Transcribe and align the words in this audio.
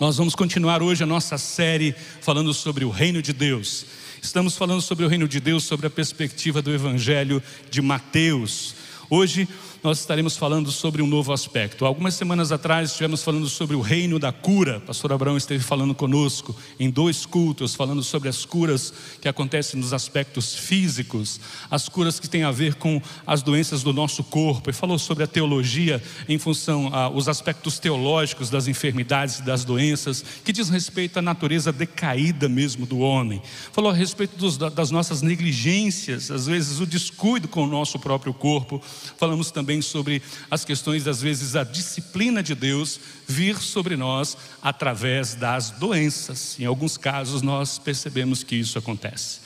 Nós 0.00 0.16
vamos 0.16 0.34
continuar 0.34 0.82
hoje 0.82 1.04
a 1.04 1.06
nossa 1.06 1.38
série 1.38 1.94
falando 2.20 2.52
sobre 2.52 2.84
o 2.84 2.90
reino 2.90 3.22
de 3.22 3.32
Deus. 3.32 3.86
Estamos 4.20 4.56
falando 4.56 4.82
sobre 4.82 5.04
o 5.04 5.08
reino 5.08 5.28
de 5.28 5.38
Deus, 5.38 5.62
sobre 5.62 5.86
a 5.86 5.90
perspectiva 5.90 6.60
do 6.60 6.74
Evangelho 6.74 7.40
de 7.70 7.80
Mateus. 7.80 8.74
Hoje 9.08 9.48
nós 9.84 9.98
estaremos 9.98 10.34
falando 10.34 10.72
sobre 10.72 11.02
um 11.02 11.06
novo 11.06 11.30
aspecto. 11.30 11.84
Algumas 11.84 12.14
semanas 12.14 12.50
atrás 12.50 12.88
estivemos 12.88 13.22
falando 13.22 13.46
sobre 13.46 13.76
o 13.76 13.82
reino 13.82 14.18
da 14.18 14.32
cura. 14.32 14.78
O 14.78 14.80
pastor 14.80 15.12
Abraão 15.12 15.36
esteve 15.36 15.62
falando 15.62 15.94
conosco 15.94 16.56
em 16.80 16.88
dois 16.88 17.26
cultos, 17.26 17.74
falando 17.74 18.02
sobre 18.02 18.30
as 18.30 18.46
curas 18.46 18.94
que 19.20 19.28
acontecem 19.28 19.78
nos 19.78 19.92
aspectos 19.92 20.54
físicos, 20.54 21.38
as 21.70 21.86
curas 21.86 22.18
que 22.18 22.26
têm 22.26 22.44
a 22.44 22.50
ver 22.50 22.76
com 22.76 22.98
as 23.26 23.42
doenças 23.42 23.82
do 23.82 23.92
nosso 23.92 24.24
corpo, 24.24 24.70
e 24.70 24.72
falou 24.72 24.98
sobre 24.98 25.22
a 25.22 25.26
teologia 25.26 26.02
em 26.26 26.38
função 26.38 26.88
aos 26.94 27.28
aspectos 27.28 27.78
teológicos 27.78 28.48
das 28.48 28.66
enfermidades 28.66 29.40
e 29.40 29.42
das 29.42 29.66
doenças, 29.66 30.24
que 30.42 30.52
diz 30.52 30.70
respeito 30.70 31.18
à 31.18 31.22
natureza 31.22 31.70
decaída 31.70 32.48
mesmo 32.48 32.86
do 32.86 33.00
homem. 33.00 33.42
Falou 33.70 33.90
a 33.90 33.94
respeito 33.94 34.38
dos, 34.38 34.56
das 34.56 34.90
nossas 34.90 35.20
negligências, 35.20 36.30
às 36.30 36.46
vezes 36.46 36.80
o 36.80 36.86
descuido 36.86 37.48
com 37.48 37.64
o 37.64 37.66
nosso 37.66 37.98
próprio 37.98 38.32
corpo. 38.32 38.80
Falamos 39.18 39.50
também 39.50 39.73
também 39.74 39.82
sobre 39.82 40.22
as 40.50 40.64
questões, 40.64 41.06
às 41.08 41.20
vezes, 41.20 41.56
a 41.56 41.64
disciplina 41.64 42.42
de 42.42 42.54
Deus 42.54 43.00
vir 43.26 43.56
sobre 43.58 43.96
nós 43.96 44.36
através 44.62 45.34
das 45.34 45.70
doenças. 45.70 46.56
Em 46.60 46.64
alguns 46.64 46.96
casos, 46.96 47.42
nós 47.42 47.78
percebemos 47.78 48.44
que 48.44 48.54
isso 48.54 48.78
acontece. 48.78 49.40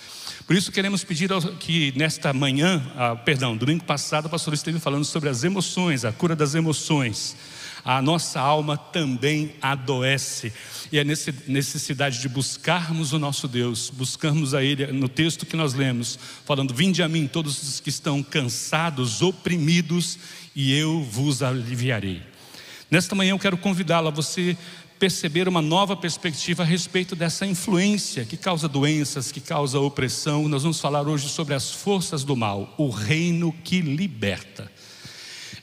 Por 0.46 0.56
isso, 0.56 0.73
queremos 0.73 1.04
pedir 1.04 1.30
que 1.59 1.92
nesta 1.96 2.32
manhã, 2.32 2.82
ah, 2.96 3.16
perdão, 3.16 3.56
domingo 3.56 3.84
passado, 3.84 4.27
o 4.27 4.30
pastor 4.30 4.54
esteve 4.54 4.78
falando 4.78 5.04
sobre 5.04 5.28
as 5.28 5.45
emoções, 5.45 6.04
a 6.04 6.12
cura 6.12 6.37
das 6.37 6.54
emoções 6.54 7.37
a 7.84 8.02
nossa 8.02 8.38
alma 8.38 8.76
também 8.76 9.54
adoece. 9.62 10.52
E 10.91 10.98
é 10.98 11.05
necessidade 11.05 12.20
de 12.20 12.28
buscarmos 12.28 13.12
o 13.12 13.19
nosso 13.19 13.46
Deus, 13.46 13.91
buscarmos 13.91 14.54
a 14.54 14.62
Ele 14.62 14.87
no 14.87 15.09
texto 15.09 15.45
que 15.45 15.57
nós 15.57 15.74
lemos, 15.74 16.18
falando: 16.45 16.73
Vinde 16.73 17.02
a 17.02 17.09
mim, 17.09 17.26
todos 17.26 17.62
os 17.62 17.80
que 17.80 17.90
estão 17.90 18.23
cansados, 18.23 19.21
oprimidos, 19.21 20.18
e 20.57 20.73
eu 20.73 21.02
vos 21.02 21.43
aliviarei. 21.43 22.23
Nesta 22.90 23.15
manhã 23.15 23.32
eu 23.32 23.38
quero 23.38 23.59
convidá-lo 23.59 24.09
a 24.09 24.10
você 24.10 24.57
perceber 24.99 25.46
uma 25.46 25.62
nova 25.62 25.96
perspectiva 25.96 26.62
a 26.62 26.66
respeito 26.66 27.15
dessa 27.15 27.46
influência 27.46 28.24
que 28.24 28.37
causa 28.37 28.66
doenças, 28.66 29.30
que 29.30 29.40
causa 29.40 29.79
opressão. 29.79 30.49
Nós 30.49 30.62
vamos 30.62 30.80
falar 30.80 31.07
hoje 31.07 31.29
sobre 31.29 31.55
as 31.55 31.71
forças 31.71 32.24
do 32.24 32.34
mal, 32.34 32.74
o 32.77 32.88
reino 32.88 33.52
que 33.62 33.80
liberta. 33.80 34.71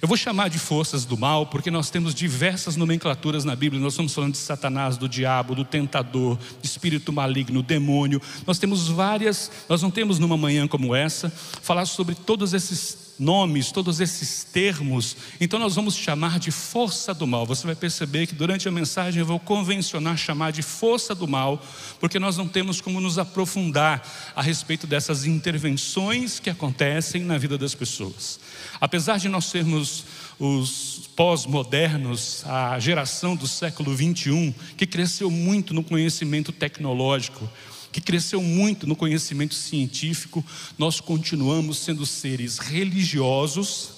Eu 0.01 0.07
vou 0.07 0.17
chamar 0.17 0.49
de 0.49 0.59
forças 0.59 1.05
do 1.05 1.17
mal 1.17 1.45
porque 1.45 1.71
nós 1.71 1.89
temos 1.89 2.13
diversas 2.13 2.75
nomenclaturas 2.75 3.45
na 3.45 3.55
Bíblia. 3.55 3.81
Nós 3.81 3.93
estamos 3.93 4.13
falando 4.13 4.33
de 4.33 4.37
Satanás, 4.37 4.97
do 4.97 5.07
diabo, 5.07 5.55
do 5.55 5.63
tentador, 5.63 6.37
espírito 6.61 7.13
maligno, 7.13 7.63
demônio. 7.63 8.21
Nós 8.45 8.59
temos 8.59 8.87
várias, 8.87 9.51
nós 9.69 9.81
não 9.81 9.89
temos 9.89 10.19
numa 10.19 10.37
manhã 10.37 10.67
como 10.67 10.93
essa 10.93 11.29
falar 11.29 11.85
sobre 11.85 12.15
todos 12.15 12.53
esses 12.53 13.14
nomes, 13.17 13.71
todos 13.71 13.99
esses 13.99 14.43
termos, 14.43 15.15
então 15.39 15.59
nós 15.59 15.75
vamos 15.75 15.95
chamar 15.95 16.39
de 16.39 16.51
força 16.51 17.13
do 17.13 17.25
mal. 17.25 17.45
Você 17.45 17.65
vai 17.65 17.75
perceber 17.75 18.27
que 18.27 18.35
durante 18.35 18.67
a 18.67 18.71
mensagem 18.71 19.19
eu 19.19 19.25
vou 19.25 19.39
convencionar 19.39 20.17
chamar 20.17 20.51
de 20.51 20.61
força 20.61 21.15
do 21.15 21.27
mal, 21.27 21.63
porque 21.99 22.19
nós 22.19 22.37
não 22.37 22.47
temos 22.47 22.81
como 22.81 22.99
nos 22.99 23.17
aprofundar 23.17 24.03
a 24.35 24.41
respeito 24.41 24.85
dessas 24.87 25.25
intervenções 25.25 26.39
que 26.39 26.49
acontecem 26.49 27.23
na 27.23 27.37
vida 27.37 27.57
das 27.57 27.75
pessoas. 27.75 28.39
Apesar 28.79 29.17
de 29.17 29.29
nós 29.29 29.45
sermos 29.45 30.05
os 30.39 31.09
pós-modernos, 31.15 32.43
a 32.45 32.77
geração 32.79 33.35
do 33.35 33.47
século 33.47 33.95
21, 33.95 34.53
que 34.75 34.85
cresceu 34.85 35.31
muito 35.31 35.73
no 35.73 35.83
conhecimento 35.83 36.51
tecnológico, 36.51 37.49
que 37.95 38.01
cresceu 38.01 38.41
muito 38.41 38.85
no 38.85 38.93
conhecimento 38.93 39.55
científico, 39.55 40.43
nós 40.77 40.99
continuamos 40.99 41.77
sendo 41.77 42.05
seres 42.05 42.57
religiosos 42.57 43.91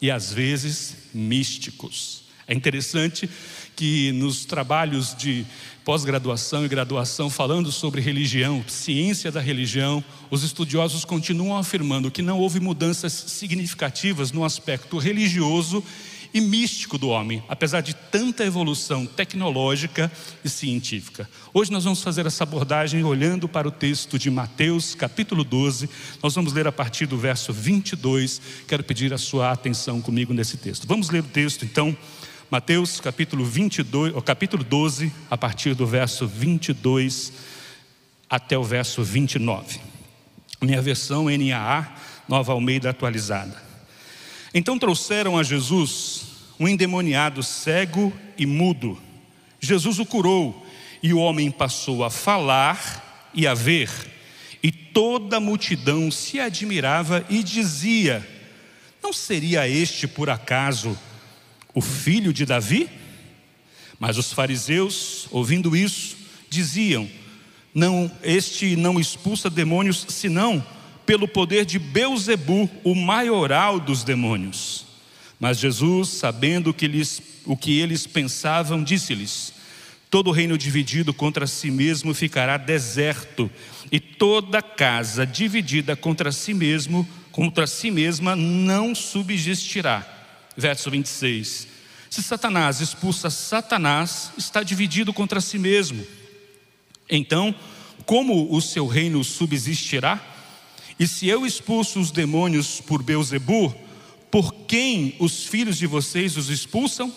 e 0.00 0.10
às 0.10 0.32
vezes 0.32 0.96
místicos. 1.12 2.22
É 2.48 2.54
interessante 2.54 3.28
que 3.76 4.10
nos 4.12 4.46
trabalhos 4.46 5.14
de 5.14 5.44
pós-graduação 5.84 6.64
e 6.64 6.68
graduação 6.68 7.28
falando 7.28 7.70
sobre 7.70 8.00
religião, 8.00 8.64
ciência 8.66 9.30
da 9.30 9.42
religião, 9.42 10.02
os 10.30 10.42
estudiosos 10.42 11.04
continuam 11.04 11.58
afirmando 11.58 12.10
que 12.10 12.22
não 12.22 12.38
houve 12.38 12.58
mudanças 12.58 13.12
significativas 13.12 14.32
no 14.32 14.46
aspecto 14.46 14.96
religioso 14.96 15.84
e 16.34 16.40
místico 16.40 16.96
do 16.96 17.08
homem, 17.08 17.42
apesar 17.48 17.80
de 17.80 17.94
tanta 17.94 18.44
evolução 18.44 19.04
tecnológica 19.04 20.10
e 20.44 20.48
científica. 20.48 21.28
Hoje 21.52 21.70
nós 21.70 21.84
vamos 21.84 22.02
fazer 22.02 22.26
essa 22.26 22.44
abordagem 22.44 23.04
olhando 23.04 23.48
para 23.48 23.68
o 23.68 23.70
texto 23.70 24.18
de 24.18 24.30
Mateus, 24.30 24.94
capítulo 24.94 25.44
12. 25.44 25.90
Nós 26.22 26.34
vamos 26.34 26.52
ler 26.52 26.66
a 26.66 26.72
partir 26.72 27.06
do 27.06 27.18
verso 27.18 27.52
22. 27.52 28.40
Quero 28.66 28.82
pedir 28.82 29.12
a 29.12 29.18
sua 29.18 29.52
atenção 29.52 30.00
comigo 30.00 30.32
nesse 30.32 30.56
texto. 30.56 30.86
Vamos 30.86 31.10
ler 31.10 31.20
o 31.20 31.28
texto 31.28 31.64
então. 31.64 31.96
Mateus 32.50 33.00
capítulo 33.00 33.46
22, 33.46 34.14
o 34.14 34.20
capítulo 34.20 34.62
12, 34.62 35.10
a 35.30 35.38
partir 35.38 35.74
do 35.74 35.86
verso 35.86 36.26
22 36.26 37.32
até 38.28 38.58
o 38.58 38.62
verso 38.62 39.02
29. 39.02 39.80
Minha 40.60 40.80
versão 40.80 41.26
NAA, 41.26 41.94
Nova 42.28 42.52
Almeida 42.52 42.90
atualizada. 42.90 43.71
Então 44.54 44.78
trouxeram 44.78 45.38
a 45.38 45.42
Jesus 45.42 46.26
um 46.60 46.68
endemoniado 46.68 47.42
cego 47.42 48.12
e 48.36 48.44
mudo. 48.44 49.00
Jesus 49.60 49.98
o 49.98 50.06
curou 50.06 50.66
e 51.02 51.12
o 51.12 51.18
homem 51.18 51.50
passou 51.50 52.04
a 52.04 52.10
falar 52.10 53.30
e 53.34 53.46
a 53.46 53.54
ver. 53.54 53.90
E 54.62 54.70
toda 54.70 55.38
a 55.38 55.40
multidão 55.40 56.10
se 56.10 56.38
admirava 56.38 57.24
e 57.30 57.42
dizia: 57.42 58.26
Não 59.02 59.12
seria 59.12 59.68
este 59.68 60.06
por 60.06 60.28
acaso 60.28 60.98
o 61.74 61.80
filho 61.80 62.32
de 62.32 62.44
Davi? 62.44 62.88
Mas 63.98 64.18
os 64.18 64.32
fariseus, 64.32 65.26
ouvindo 65.30 65.74
isso, 65.74 66.16
diziam: 66.50 67.08
Não, 67.74 68.10
este 68.22 68.76
não 68.76 69.00
expulsa 69.00 69.48
demônios 69.48 70.04
senão 70.08 70.64
pelo 71.04 71.26
poder 71.26 71.64
de 71.64 71.78
Beuzebu, 71.78 72.70
o 72.84 72.94
maioral 72.94 73.80
dos 73.80 74.04
demônios. 74.04 74.86
Mas 75.38 75.58
Jesus, 75.58 76.08
sabendo 76.08 76.72
que 76.72 76.86
lhes, 76.86 77.20
o 77.44 77.56
que 77.56 77.80
eles 77.80 78.06
pensavam, 78.06 78.82
disse-lhes: 78.82 79.52
Todo 80.08 80.30
reino 80.30 80.56
dividido 80.56 81.12
contra 81.12 81.46
si 81.46 81.70
mesmo 81.70 82.14
ficará 82.14 82.56
deserto, 82.56 83.50
e 83.90 83.98
toda 83.98 84.62
casa 84.62 85.26
dividida 85.26 85.96
contra 85.96 86.30
si 86.30 86.54
mesmo, 86.54 87.08
contra 87.32 87.66
si 87.66 87.90
mesma, 87.90 88.36
não 88.36 88.94
subsistirá. 88.94 90.06
Verso 90.56 90.90
26. 90.90 91.66
Se 92.08 92.22
Satanás 92.22 92.80
expulsa 92.80 93.30
Satanás, 93.30 94.32
está 94.36 94.62
dividido 94.62 95.12
contra 95.12 95.40
si 95.40 95.58
mesmo. 95.58 96.06
Então, 97.08 97.54
como 98.04 98.54
o 98.54 98.60
seu 98.60 98.86
reino 98.86 99.24
subsistirá? 99.24 100.31
E 101.02 101.06
se 101.08 101.26
eu 101.26 101.44
expulso 101.44 101.98
os 101.98 102.12
demônios 102.12 102.80
por 102.80 103.02
Beuzebu, 103.02 103.74
por 104.30 104.54
quem 104.68 105.16
os 105.18 105.44
filhos 105.44 105.76
de 105.76 105.84
vocês 105.84 106.36
os 106.36 106.48
expulsam? 106.48 107.12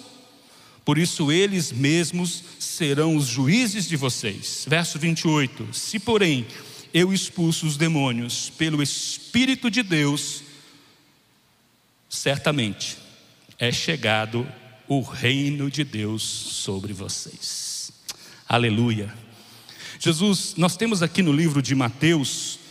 Por 0.83 0.97
isso 0.97 1.31
eles 1.31 1.71
mesmos 1.71 2.43
serão 2.57 3.15
os 3.15 3.27
juízes 3.27 3.87
de 3.87 3.95
vocês. 3.95 4.65
Verso 4.67 4.97
28. 4.97 5.71
Se, 5.71 5.99
porém, 5.99 6.47
eu 6.91 7.13
expulso 7.13 7.67
os 7.67 7.77
demônios 7.77 8.49
pelo 8.57 8.81
Espírito 8.81 9.69
de 9.69 9.83
Deus, 9.83 10.41
certamente 12.09 12.97
é 13.59 13.71
chegado 13.71 14.51
o 14.87 15.01
reino 15.01 15.69
de 15.69 15.83
Deus 15.83 16.23
sobre 16.23 16.91
vocês. 16.91 17.91
Aleluia. 18.49 19.13
Jesus, 19.99 20.55
nós 20.57 20.75
temos 20.75 21.03
aqui 21.03 21.21
no 21.21 21.31
livro 21.31 21.61
de 21.61 21.75
Mateus 21.75 22.64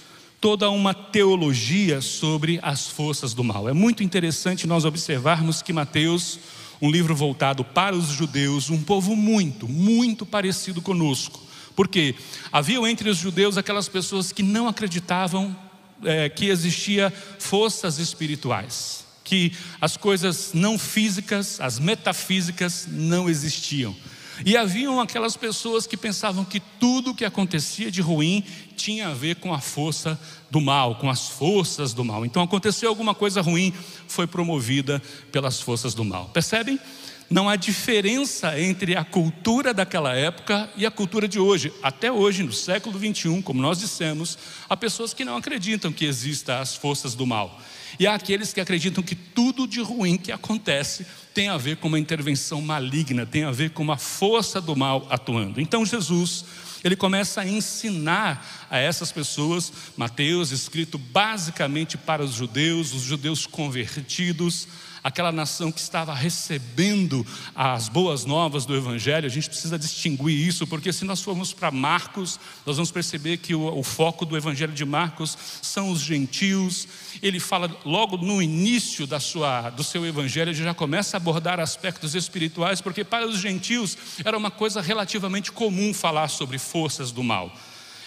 toda 0.44 0.68
uma 0.68 0.92
teologia 0.92 2.02
sobre 2.02 2.60
as 2.62 2.86
forças 2.86 3.32
do 3.32 3.42
mal. 3.42 3.66
É 3.66 3.72
muito 3.72 4.02
interessante 4.02 4.66
nós 4.66 4.84
observarmos 4.84 5.62
que 5.62 5.72
Mateus, 5.72 6.38
um 6.82 6.90
livro 6.90 7.16
voltado 7.16 7.64
para 7.64 7.96
os 7.96 8.08
judeus, 8.08 8.68
um 8.68 8.82
povo 8.82 9.16
muito, 9.16 9.66
muito 9.66 10.26
parecido 10.26 10.82
conosco. 10.82 11.42
Porque 11.74 12.14
haviam 12.52 12.86
entre 12.86 13.08
os 13.08 13.16
judeus 13.16 13.56
aquelas 13.56 13.88
pessoas 13.88 14.32
que 14.32 14.42
não 14.42 14.68
acreditavam 14.68 15.56
é, 16.04 16.28
que 16.28 16.50
existia 16.50 17.10
forças 17.38 17.98
espirituais, 17.98 19.06
que 19.24 19.50
as 19.80 19.96
coisas 19.96 20.50
não 20.52 20.78
físicas, 20.78 21.58
as 21.58 21.78
metafísicas 21.78 22.86
não 22.86 23.30
existiam. 23.30 23.96
E 24.44 24.56
haviam 24.56 25.00
aquelas 25.00 25.36
pessoas 25.36 25.86
que 25.86 25.96
pensavam 25.96 26.44
que 26.44 26.60
tudo 26.80 27.10
o 27.10 27.14
que 27.14 27.24
acontecia 27.24 27.90
de 27.90 28.00
ruim 28.00 28.42
tinha 28.76 29.08
a 29.08 29.14
ver 29.14 29.36
com 29.36 29.52
a 29.52 29.60
força 29.60 30.18
do 30.50 30.60
mal, 30.60 30.96
com 30.96 31.10
as 31.10 31.28
forças 31.28 31.92
do 31.92 32.04
mal. 32.04 32.24
Então 32.24 32.42
aconteceu 32.42 32.88
alguma 32.88 33.14
coisa 33.14 33.40
ruim, 33.40 33.72
foi 34.08 34.26
promovida 34.26 35.02
pelas 35.30 35.60
forças 35.60 35.94
do 35.94 36.04
mal. 36.04 36.30
Percebem? 36.32 36.78
não 37.30 37.48
há 37.48 37.56
diferença 37.56 38.60
entre 38.60 38.96
a 38.96 39.04
cultura 39.04 39.72
daquela 39.72 40.14
época 40.14 40.70
e 40.76 40.84
a 40.84 40.90
cultura 40.90 41.26
de 41.26 41.38
hoje. 41.38 41.72
Até 41.82 42.12
hoje, 42.12 42.42
no 42.42 42.52
século 42.52 42.98
21, 42.98 43.40
como 43.42 43.62
nós 43.62 43.78
dissemos, 43.78 44.38
há 44.68 44.76
pessoas 44.76 45.14
que 45.14 45.24
não 45.24 45.36
acreditam 45.36 45.92
que 45.92 46.04
existam 46.04 46.60
as 46.60 46.76
forças 46.76 47.14
do 47.14 47.26
mal. 47.26 47.60
E 47.98 48.06
há 48.06 48.14
aqueles 48.14 48.52
que 48.52 48.60
acreditam 48.60 49.02
que 49.02 49.14
tudo 49.14 49.66
de 49.66 49.80
ruim 49.80 50.16
que 50.16 50.32
acontece 50.32 51.06
tem 51.34 51.48
a 51.48 51.56
ver 51.56 51.76
com 51.78 51.88
uma 51.88 51.98
intervenção 51.98 52.62
maligna, 52.62 53.26
tem 53.26 53.42
a 53.42 53.50
ver 53.50 53.70
com 53.70 53.82
uma 53.82 53.98
força 53.98 54.60
do 54.60 54.76
mal 54.76 55.06
atuando. 55.10 55.60
Então 55.60 55.84
Jesus, 55.84 56.44
ele 56.84 56.94
começa 56.94 57.40
a 57.40 57.48
ensinar 57.48 58.66
a 58.70 58.78
essas 58.78 59.10
pessoas, 59.10 59.72
Mateus, 59.96 60.52
escrito 60.52 60.96
basicamente 60.96 61.98
para 61.98 62.22
os 62.22 62.34
judeus, 62.34 62.92
os 62.92 63.02
judeus 63.02 63.46
convertidos, 63.46 64.68
aquela 65.04 65.30
nação 65.30 65.70
que 65.70 65.80
estava 65.80 66.14
recebendo 66.14 67.26
as 67.54 67.90
boas 67.90 68.24
novas 68.24 68.64
do 68.64 68.74
Evangelho, 68.74 69.26
a 69.26 69.30
gente 69.30 69.50
precisa 69.50 69.78
distinguir 69.78 70.48
isso, 70.48 70.66
porque 70.66 70.90
se 70.94 71.04
nós 71.04 71.20
formos 71.20 71.52
para 71.52 71.70
Marcos, 71.70 72.40
nós 72.64 72.76
vamos 72.76 72.90
perceber 72.90 73.36
que 73.36 73.54
o, 73.54 73.78
o, 73.78 73.82
foco 73.82 74.24
do 74.24 74.34
Evangelho 74.34 74.72
de 74.72 74.84
Marcos 74.84 75.36
são 75.60 75.90
os 75.90 76.00
gentios. 76.00 76.88
Ele 77.22 77.38
fala 77.38 77.70
logo 77.84 78.16
no 78.16 78.40
início 78.40 79.06
da 79.06 79.20
sua, 79.20 79.68
do 79.68 79.84
seu 79.84 80.06
Evangelho, 80.06 80.48
ele 80.48 80.64
já 80.64 80.72
começa 80.72 81.18
abordar 81.24 81.58
aspectos 81.58 82.14
espirituais, 82.14 82.82
porque 82.82 83.02
para 83.02 83.26
os 83.26 83.38
gentios 83.38 83.96
era 84.22 84.36
uma 84.36 84.50
coisa 84.50 84.82
relativamente 84.82 85.50
comum 85.50 85.94
falar 85.94 86.28
sobre 86.28 86.58
forças 86.58 87.10
do 87.10 87.24
mal. 87.24 87.50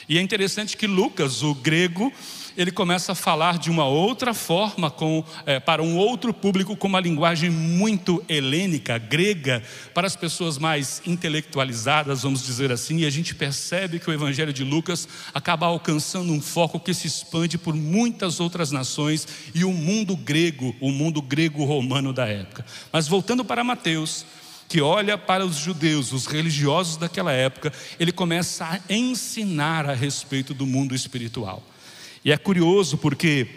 E 0.07 0.19
é 0.19 0.21
interessante 0.21 0.77
que 0.77 0.85
Lucas, 0.85 1.41
o 1.41 1.55
grego, 1.55 2.13
ele 2.57 2.71
começa 2.71 3.11
a 3.11 3.15
falar 3.15 3.59
de 3.59 3.69
uma 3.69 3.85
outra 3.85 4.33
forma, 4.33 4.89
com, 4.89 5.23
é, 5.45 5.59
para 5.59 5.83
um 5.83 5.95
outro 5.95 6.33
público, 6.33 6.75
com 6.75 6.87
uma 6.87 6.99
linguagem 6.99 7.51
muito 7.51 8.23
helênica, 8.27 8.97
grega, 8.97 9.61
para 9.93 10.07
as 10.07 10.15
pessoas 10.15 10.57
mais 10.57 10.99
intelectualizadas, 11.05 12.23
vamos 12.23 12.43
dizer 12.43 12.71
assim, 12.71 12.97
e 12.97 13.05
a 13.05 13.11
gente 13.11 13.35
percebe 13.35 13.99
que 13.99 14.09
o 14.09 14.13
Evangelho 14.13 14.51
de 14.51 14.63
Lucas 14.63 15.07
acaba 15.35 15.67
alcançando 15.67 16.33
um 16.33 16.41
foco 16.41 16.79
que 16.79 16.95
se 16.95 17.05
expande 17.05 17.59
por 17.59 17.75
muitas 17.75 18.39
outras 18.39 18.71
nações 18.71 19.27
e 19.53 19.63
o 19.63 19.71
mundo 19.71 20.15
grego, 20.15 20.75
o 20.81 20.91
mundo 20.91 21.21
grego-romano 21.21 22.11
da 22.11 22.25
época. 22.25 22.65
Mas 22.91 23.07
voltando 23.07 23.45
para 23.45 23.63
Mateus, 23.63 24.25
que 24.67 24.81
olha 24.81 25.15
para 25.15 25.45
os 25.45 25.57
judeus, 25.57 26.11
os 26.11 26.25
religiosos 26.25 26.97
daquela 26.97 27.31
época, 27.31 27.71
ele 27.99 28.11
começa 28.11 28.65
a 28.65 28.79
ensinar 28.93 29.87
a 29.87 29.93
respeito 29.93 30.55
do 30.55 30.65
mundo 30.65 30.95
espiritual. 30.95 31.63
E 32.27 32.31
é 32.33 32.37
curioso 32.37 32.97
porque 32.97 33.47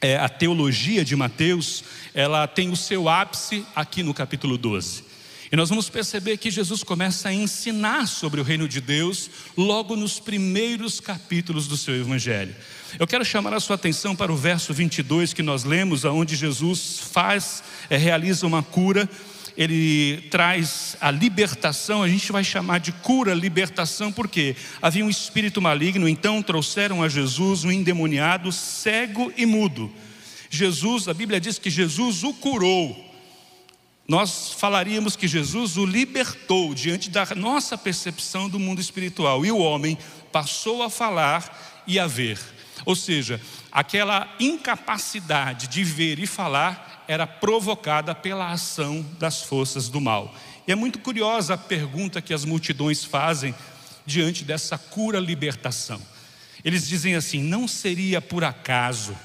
é, 0.00 0.16
a 0.16 0.28
teologia 0.28 1.04
de 1.04 1.16
Mateus, 1.16 1.82
ela 2.14 2.46
tem 2.46 2.70
o 2.70 2.76
seu 2.76 3.08
ápice 3.08 3.66
aqui 3.74 4.00
no 4.04 4.14
capítulo 4.14 4.56
12. 4.56 5.02
E 5.50 5.56
nós 5.56 5.70
vamos 5.70 5.90
perceber 5.90 6.36
que 6.36 6.48
Jesus 6.48 6.84
começa 6.84 7.30
a 7.30 7.34
ensinar 7.34 8.06
sobre 8.06 8.40
o 8.40 8.44
reino 8.44 8.68
de 8.68 8.80
Deus 8.80 9.28
logo 9.56 9.96
nos 9.96 10.20
primeiros 10.20 11.00
capítulos 11.00 11.66
do 11.66 11.76
seu 11.76 11.96
evangelho. 11.96 12.54
Eu 12.96 13.08
quero 13.08 13.24
chamar 13.24 13.52
a 13.52 13.58
sua 13.58 13.74
atenção 13.74 14.14
para 14.14 14.32
o 14.32 14.36
verso 14.36 14.72
22 14.72 15.32
que 15.32 15.42
nós 15.42 15.64
lemos, 15.64 16.04
aonde 16.04 16.36
Jesus 16.36 17.00
faz, 17.10 17.64
é, 17.90 17.96
realiza 17.96 18.46
uma 18.46 18.62
cura 18.62 19.10
ele 19.56 20.28
traz 20.30 20.96
a 21.00 21.10
libertação, 21.10 22.02
a 22.02 22.08
gente 22.08 22.30
vai 22.30 22.44
chamar 22.44 22.78
de 22.78 22.92
cura, 22.92 23.32
libertação, 23.34 24.12
porque 24.12 24.54
havia 24.82 25.04
um 25.04 25.10
espírito 25.10 25.62
maligno, 25.62 26.08
então 26.08 26.42
trouxeram 26.42 27.02
a 27.02 27.08
Jesus 27.08 27.64
um 27.64 27.72
endemoniado, 27.72 28.52
cego 28.52 29.32
e 29.36 29.46
mudo. 29.46 29.90
Jesus, 30.50 31.08
a 31.08 31.14
Bíblia 31.14 31.40
diz 31.40 31.58
que 31.58 31.70
Jesus 31.70 32.22
o 32.22 32.34
curou. 32.34 33.04
Nós 34.06 34.52
falaríamos 34.52 35.16
que 35.16 35.26
Jesus 35.26 35.76
o 35.76 35.84
libertou 35.84 36.72
diante 36.74 37.10
da 37.10 37.26
nossa 37.34 37.76
percepção 37.76 38.48
do 38.48 38.58
mundo 38.58 38.80
espiritual, 38.80 39.44
e 39.44 39.50
o 39.50 39.58
homem 39.58 39.98
passou 40.30 40.82
a 40.82 40.90
falar 40.90 41.82
e 41.86 41.98
a 41.98 42.06
ver. 42.06 42.38
Ou 42.84 42.94
seja, 42.94 43.40
aquela 43.72 44.32
incapacidade 44.38 45.66
de 45.66 45.82
ver 45.82 46.18
e 46.18 46.26
falar 46.26 46.95
era 47.08 47.26
provocada 47.26 48.14
pela 48.14 48.50
ação 48.50 49.04
das 49.18 49.42
forças 49.42 49.88
do 49.88 50.00
mal. 50.00 50.34
E 50.66 50.72
é 50.72 50.74
muito 50.74 50.98
curiosa 50.98 51.54
a 51.54 51.58
pergunta 51.58 52.20
que 52.20 52.34
as 52.34 52.44
multidões 52.44 53.04
fazem 53.04 53.54
diante 54.04 54.44
dessa 54.44 54.76
cura 54.76 55.18
libertação. 55.18 56.00
Eles 56.64 56.86
dizem 56.86 57.14
assim: 57.14 57.42
não 57.42 57.68
seria 57.68 58.20
por 58.20 58.42
acaso 58.42 59.16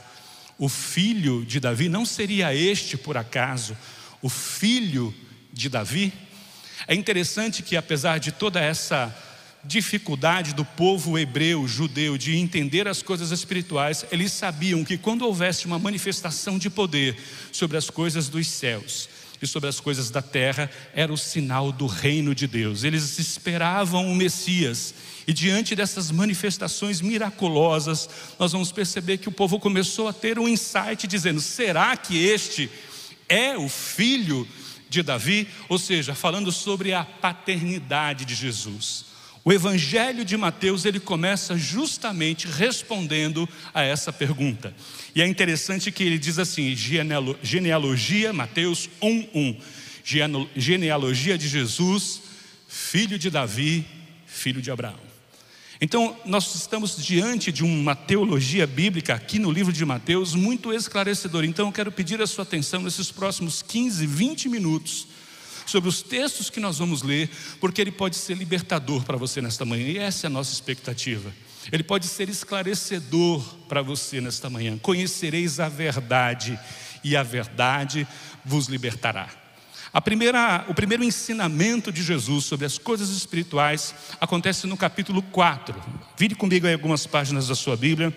o 0.57 0.69
filho 0.69 1.43
de 1.43 1.59
Davi, 1.59 1.89
não 1.89 2.05
seria 2.05 2.53
este 2.53 2.95
por 2.97 3.17
acaso 3.17 3.75
o 4.21 4.29
filho 4.29 5.13
de 5.51 5.69
Davi? 5.69 6.13
É 6.87 6.93
interessante 6.93 7.63
que, 7.63 7.75
apesar 7.75 8.19
de 8.19 8.31
toda 8.31 8.59
essa 8.59 9.15
dificuldade 9.63 10.53
do 10.53 10.65
povo 10.65 11.17
hebreu, 11.17 11.67
judeu, 11.67 12.17
de 12.17 12.35
entender 12.35 12.87
as 12.87 13.01
coisas 13.01 13.31
espirituais, 13.31 14.05
eles 14.11 14.31
sabiam 14.31 14.83
que 14.83 14.97
quando 14.97 15.25
houvesse 15.25 15.65
uma 15.65 15.77
manifestação 15.77 16.57
de 16.57 16.69
poder 16.69 17.17
sobre 17.51 17.77
as 17.77 17.89
coisas 17.89 18.27
dos 18.27 18.47
céus 18.47 19.07
e 19.41 19.47
sobre 19.47 19.69
as 19.69 19.79
coisas 19.79 20.09
da 20.09 20.21
terra, 20.21 20.69
era 20.93 21.11
o 21.11 21.17
sinal 21.17 21.71
do 21.71 21.87
reino 21.87 22.35
de 22.35 22.47
Deus. 22.47 22.83
Eles 22.83 23.17
esperavam 23.17 24.11
o 24.11 24.15
Messias. 24.15 24.93
E 25.27 25.33
diante 25.33 25.75
dessas 25.75 26.11
manifestações 26.11 27.01
miraculosas, 27.01 28.09
nós 28.37 28.51
vamos 28.51 28.71
perceber 28.71 29.17
que 29.17 29.29
o 29.29 29.31
povo 29.31 29.59
começou 29.59 30.07
a 30.07 30.13
ter 30.13 30.37
um 30.37 30.47
insight 30.47 31.07
dizendo: 31.07 31.41
será 31.41 31.95
que 31.97 32.23
este 32.23 32.69
é 33.27 33.57
o 33.57 33.69
filho 33.69 34.47
de 34.89 35.01
Davi? 35.01 35.47
Ou 35.69 35.79
seja, 35.79 36.13
falando 36.13 36.51
sobre 36.51 36.93
a 36.93 37.03
paternidade 37.03 38.25
de 38.25 38.35
Jesus. 38.35 39.11
O 39.43 39.51
Evangelho 39.51 40.23
de 40.23 40.37
Mateus 40.37 40.85
ele 40.85 40.99
começa 40.99 41.57
justamente 41.57 42.47
respondendo 42.47 43.49
a 43.73 43.81
essa 43.81 44.13
pergunta. 44.13 44.73
E 45.15 45.21
é 45.21 45.27
interessante 45.27 45.91
que 45.91 46.03
ele 46.03 46.19
diz 46.19 46.37
assim: 46.37 46.75
genealogia, 46.75 48.31
Mateus 48.31 48.87
1:1, 49.01 49.57
genealogia 50.55 51.37
de 51.39 51.47
Jesus, 51.47 52.21
filho 52.67 53.17
de 53.17 53.31
Davi, 53.31 53.83
filho 54.27 54.61
de 54.61 54.69
Abraão. 54.69 55.11
Então, 55.83 56.15
nós 56.25 56.53
estamos 56.53 57.03
diante 57.03 57.51
de 57.51 57.63
uma 57.63 57.95
teologia 57.95 58.67
bíblica 58.67 59.15
aqui 59.15 59.39
no 59.39 59.51
livro 59.51 59.73
de 59.73 59.83
Mateus 59.83 60.35
muito 60.35 60.71
esclarecedora. 60.71 61.47
Então, 61.47 61.65
eu 61.65 61.71
quero 61.71 61.91
pedir 61.91 62.21
a 62.21 62.27
sua 62.27 62.43
atenção 62.43 62.83
nesses 62.83 63.11
próximos 63.11 63.63
15, 63.63 64.05
20 64.05 64.47
minutos 64.47 65.07
sobre 65.71 65.89
os 65.89 66.01
textos 66.01 66.49
que 66.49 66.59
nós 66.59 66.77
vamos 66.77 67.01
ler, 67.01 67.29
porque 67.59 67.81
ele 67.81 67.91
pode 67.91 68.17
ser 68.17 68.35
libertador 68.35 69.03
para 69.03 69.17
você 69.17 69.41
nesta 69.41 69.63
manhã, 69.65 69.87
e 69.87 69.97
essa 69.97 70.25
é 70.25 70.29
a 70.29 70.29
nossa 70.29 70.53
expectativa. 70.53 71.33
Ele 71.71 71.83
pode 71.83 72.07
ser 72.07 72.27
esclarecedor 72.27 73.41
para 73.69 73.81
você 73.81 74.19
nesta 74.19 74.49
manhã. 74.49 74.77
Conhecereis 74.77 75.59
a 75.59 75.69
verdade, 75.69 76.59
e 77.03 77.15
a 77.15 77.23
verdade 77.23 78.07
vos 78.43 78.67
libertará. 78.67 79.29
Primeira, 80.03 80.65
o 80.67 80.73
primeiro 80.73 81.03
ensinamento 81.03 81.91
de 81.91 82.03
Jesus 82.03 82.45
sobre 82.45 82.65
as 82.65 82.77
coisas 82.77 83.09
espirituais 83.09 83.93
acontece 84.19 84.67
no 84.67 84.77
capítulo 84.77 85.21
4. 85.21 85.81
Vire 86.17 86.35
comigo 86.35 86.67
aí 86.67 86.73
algumas 86.73 87.05
páginas 87.05 87.47
da 87.47 87.55
sua 87.55 87.75
Bíblia. 87.75 88.15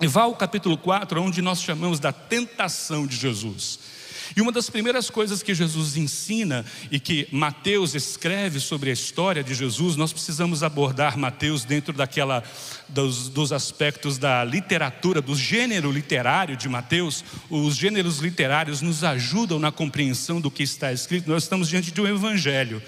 E 0.00 0.06
vá 0.06 0.22
ao 0.22 0.34
capítulo 0.34 0.76
4, 0.76 1.22
onde 1.22 1.40
nós 1.40 1.62
chamamos 1.62 1.98
da 1.98 2.12
tentação 2.12 3.06
de 3.06 3.16
Jesus. 3.16 3.95
E 4.34 4.40
uma 4.40 4.50
das 4.50 4.70
primeiras 4.70 5.10
coisas 5.10 5.42
que 5.42 5.54
Jesus 5.54 5.96
ensina 5.96 6.64
e 6.90 6.98
que 6.98 7.28
Mateus 7.30 7.94
escreve 7.94 8.58
sobre 8.60 8.90
a 8.90 8.92
história 8.92 9.44
de 9.44 9.54
Jesus, 9.54 9.96
nós 9.96 10.12
precisamos 10.12 10.62
abordar 10.62 11.18
Mateus 11.18 11.64
dentro 11.64 11.92
daquela 11.92 12.42
dos, 12.88 13.28
dos 13.28 13.52
aspectos 13.52 14.18
da 14.18 14.42
literatura, 14.44 15.20
do 15.20 15.34
gênero 15.34 15.92
literário 15.92 16.56
de 16.56 16.68
Mateus. 16.68 17.24
Os 17.50 17.76
gêneros 17.76 18.18
literários 18.18 18.80
nos 18.80 19.04
ajudam 19.04 19.58
na 19.58 19.70
compreensão 19.70 20.40
do 20.40 20.50
que 20.50 20.62
está 20.62 20.92
escrito. 20.92 21.30
Nós 21.30 21.42
estamos 21.42 21.68
diante 21.68 21.92
de 21.92 22.00
um 22.00 22.06
evangelho. 22.06 22.82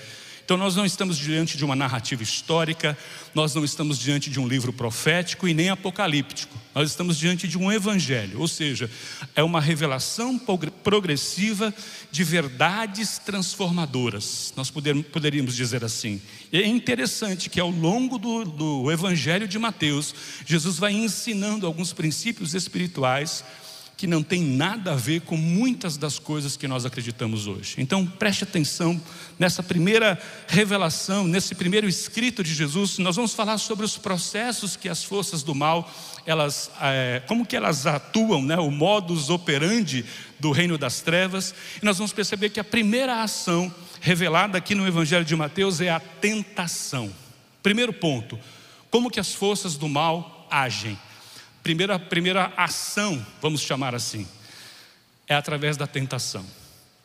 Então, 0.48 0.56
nós 0.56 0.74
não 0.74 0.86
estamos 0.86 1.18
diante 1.18 1.58
de 1.58 1.64
uma 1.66 1.76
narrativa 1.76 2.22
histórica, 2.22 2.96
nós 3.34 3.54
não 3.54 3.66
estamos 3.66 3.98
diante 3.98 4.30
de 4.30 4.40
um 4.40 4.48
livro 4.48 4.72
profético 4.72 5.46
e 5.46 5.52
nem 5.52 5.68
apocalíptico, 5.68 6.56
nós 6.74 6.88
estamos 6.88 7.18
diante 7.18 7.46
de 7.46 7.58
um 7.58 7.70
evangelho, 7.70 8.40
ou 8.40 8.48
seja, 8.48 8.90
é 9.36 9.42
uma 9.42 9.60
revelação 9.60 10.40
progressiva 10.82 11.74
de 12.10 12.24
verdades 12.24 13.18
transformadoras, 13.18 14.54
nós 14.56 14.70
poderíamos 14.70 15.54
dizer 15.54 15.84
assim. 15.84 16.18
E 16.50 16.56
é 16.56 16.66
interessante 16.66 17.50
que 17.50 17.60
ao 17.60 17.68
longo 17.68 18.16
do, 18.16 18.46
do 18.46 18.90
evangelho 18.90 19.46
de 19.46 19.58
Mateus, 19.58 20.14
Jesus 20.46 20.78
vai 20.78 20.94
ensinando 20.94 21.66
alguns 21.66 21.92
princípios 21.92 22.54
espirituais 22.54 23.44
que 23.98 24.06
não 24.06 24.22
tem 24.22 24.40
nada 24.40 24.92
a 24.92 24.94
ver 24.94 25.22
com 25.22 25.36
muitas 25.36 25.96
das 25.96 26.20
coisas 26.20 26.56
que 26.56 26.68
nós 26.68 26.86
acreditamos 26.86 27.48
hoje. 27.48 27.74
Então 27.78 28.06
preste 28.06 28.44
atenção 28.44 28.98
nessa 29.36 29.60
primeira 29.60 30.16
revelação, 30.46 31.26
nesse 31.26 31.52
primeiro 31.52 31.88
escrito 31.88 32.44
de 32.44 32.54
Jesus. 32.54 32.98
Nós 32.98 33.16
vamos 33.16 33.34
falar 33.34 33.58
sobre 33.58 33.84
os 33.84 33.98
processos 33.98 34.76
que 34.76 34.88
as 34.88 35.02
forças 35.02 35.42
do 35.42 35.52
mal, 35.52 35.92
elas, 36.24 36.70
é, 36.80 37.24
como 37.26 37.44
que 37.44 37.56
elas 37.56 37.88
atuam, 37.88 38.40
né? 38.40 38.56
o 38.56 38.70
modus 38.70 39.30
operandi 39.30 40.04
do 40.38 40.52
reino 40.52 40.78
das 40.78 41.00
trevas. 41.00 41.52
E 41.82 41.84
nós 41.84 41.98
vamos 41.98 42.12
perceber 42.12 42.50
que 42.50 42.60
a 42.60 42.64
primeira 42.64 43.20
ação 43.20 43.74
revelada 44.00 44.58
aqui 44.58 44.76
no 44.76 44.86
Evangelho 44.86 45.24
de 45.24 45.34
Mateus 45.34 45.80
é 45.80 45.90
a 45.90 45.98
tentação. 45.98 47.12
Primeiro 47.64 47.92
ponto, 47.92 48.38
como 48.92 49.10
que 49.10 49.18
as 49.18 49.34
forças 49.34 49.76
do 49.76 49.88
mal 49.88 50.46
agem? 50.48 50.96
Primeira, 51.68 51.98
primeira 51.98 52.50
ação, 52.56 53.22
vamos 53.42 53.60
chamar 53.60 53.94
assim, 53.94 54.26
é 55.26 55.34
através 55.34 55.76
da 55.76 55.86
tentação. 55.86 56.42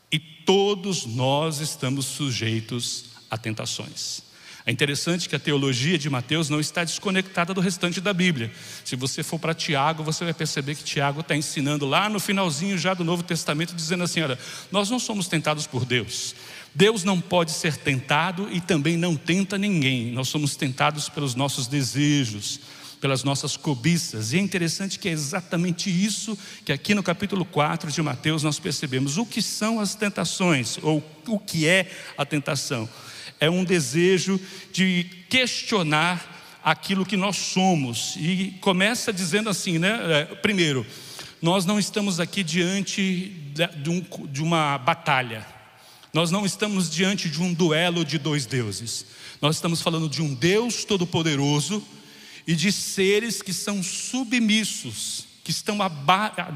E 0.10 0.17
todos 0.17 1.05
nós 1.05 1.60
estamos 1.60 2.05
sujeitos 2.05 3.08
a 3.29 3.38
tentações. 3.38 4.24
É 4.65 4.72
interessante 4.72 5.27
que 5.27 5.36
a 5.36 5.39
teologia 5.39 5.98
de 5.98 6.10
Mateus 6.10 6.50
não 6.50 6.62
está 6.62 6.86
desconectada 6.86 7.53
do 7.53 7.60
restante 7.60 8.00
da 8.00 8.13
Bíblia. 8.13 8.53
Se 8.86 8.96
você 8.96 9.22
for 9.22 9.38
para 9.38 9.53
Tiago, 9.53 10.01
você 10.01 10.24
vai 10.24 10.34
perceber 10.34 10.75
que 10.75 10.84
Tiago 10.86 11.20
está 11.20 11.36
ensinando 11.36 11.86
lá 11.86 12.08
no 12.08 12.17
finalzinho 12.17 12.77
já 12.77 12.93
do 12.93 13.03
Novo 13.03 13.22
Testamento, 13.22 13.75
dizendo 13.75 14.05
assim: 14.05 14.22
olha, 14.22 14.39
nós 14.72 14.89
não 14.89 14.98
somos 14.98 15.27
tentados 15.27 15.67
por 15.67 15.84
Deus. 15.84 16.34
Deus 16.74 17.03
não 17.03 17.20
pode 17.20 17.51
ser 17.51 17.75
tentado 17.75 18.48
e 18.50 18.62
também 18.62 18.96
não 18.96 19.17
tenta 19.17 19.58
ninguém. 19.58 20.13
Nós 20.13 20.29
somos 20.29 20.55
tentados 20.55 21.10
pelos 21.10 21.36
nossos 21.36 21.67
desejos, 21.67 22.62
pelas 23.03 23.24
nossas 23.24 23.55
cobiças. 23.55 24.31
E 24.31 24.38
é 24.38 24.39
interessante 24.39 24.98
que 24.98 25.10
é 25.10 25.12
exatamente 25.12 25.89
isso 25.89 26.36
que 26.63 26.72
aqui 26.72 26.95
no 26.95 27.03
capítulo 27.03 27.43
4 27.43 27.91
de 27.91 28.01
Mateus 28.01 28.41
nós 28.41 28.57
percebemos. 28.57 29.17
O 29.17 29.25
que 29.25 29.41
são 29.41 29.79
as 29.79 29.93
tentações, 29.93 30.79
ou 30.81 31.03
o 31.27 31.38
que 31.38 31.67
é 31.67 31.91
a 32.17 32.25
tentação? 32.25 32.89
é 33.43 33.50
um 33.50 33.65
desejo 33.65 34.39
de 34.72 35.05
questionar 35.29 36.62
aquilo 36.63 37.05
que 37.05 37.17
nós 37.17 37.36
somos. 37.36 38.15
E 38.17 38.55
começa 38.62 39.12
dizendo 39.12 39.50
assim, 39.50 39.77
né? 39.77 40.00
É, 40.10 40.25
primeiro, 40.36 40.86
nós 41.41 41.65
não 41.65 41.77
estamos 41.77 42.22
aqui 42.22 42.41
diante 42.41 43.36
de, 43.53 43.67
de 44.31 44.41
uma 44.41 44.77
batalha. 44.77 45.45
Nós 46.13 46.31
não 46.31 46.45
estamos 46.45 46.89
diante 46.89 47.29
de 47.29 47.41
um 47.41 47.53
duelo 47.53 48.05
de 48.05 48.17
dois 48.17 48.45
deuses. 48.45 49.05
Nós 49.41 49.57
estamos 49.57 49.81
falando 49.81 50.07
de 50.07 50.22
um 50.22 50.33
Deus 50.33 50.86
todo-poderoso 50.86 51.83
e 52.45 52.55
de 52.55 52.71
seres 52.71 53.41
que 53.41 53.53
são 53.53 53.81
submissos, 53.81 55.25
que 55.43 55.51
estão 55.51 55.77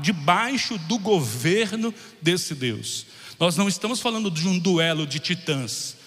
debaixo 0.01 0.77
do 0.79 0.97
governo 0.97 1.93
desse 2.21 2.55
Deus. 2.55 3.05
Nós 3.39 3.55
não 3.55 3.67
estamos 3.67 3.99
falando 3.99 4.31
de 4.31 4.47
um 4.47 4.57
duelo 4.57 5.05
de 5.05 5.19
titãs 5.19 5.97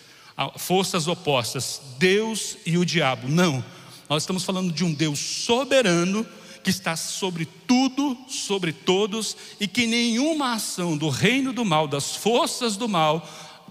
forças 0.56 1.06
opostas, 1.06 1.80
Deus 1.98 2.56
e 2.64 2.78
o 2.78 2.84
diabo. 2.84 3.28
Não, 3.28 3.64
nós 4.08 4.22
estamos 4.22 4.44
falando 4.44 4.72
de 4.72 4.84
um 4.84 4.92
Deus 4.92 5.18
soberano 5.18 6.26
que 6.62 6.70
está 6.70 6.94
sobre 6.96 7.46
tudo, 7.66 8.16
sobre 8.28 8.72
todos, 8.72 9.36
e 9.58 9.66
que 9.66 9.86
nenhuma 9.86 10.54
ação 10.54 10.96
do 10.96 11.08
reino 11.08 11.52
do 11.52 11.64
mal, 11.64 11.88
das 11.88 12.16
forças 12.16 12.76
do 12.76 12.88
mal, 12.88 13.26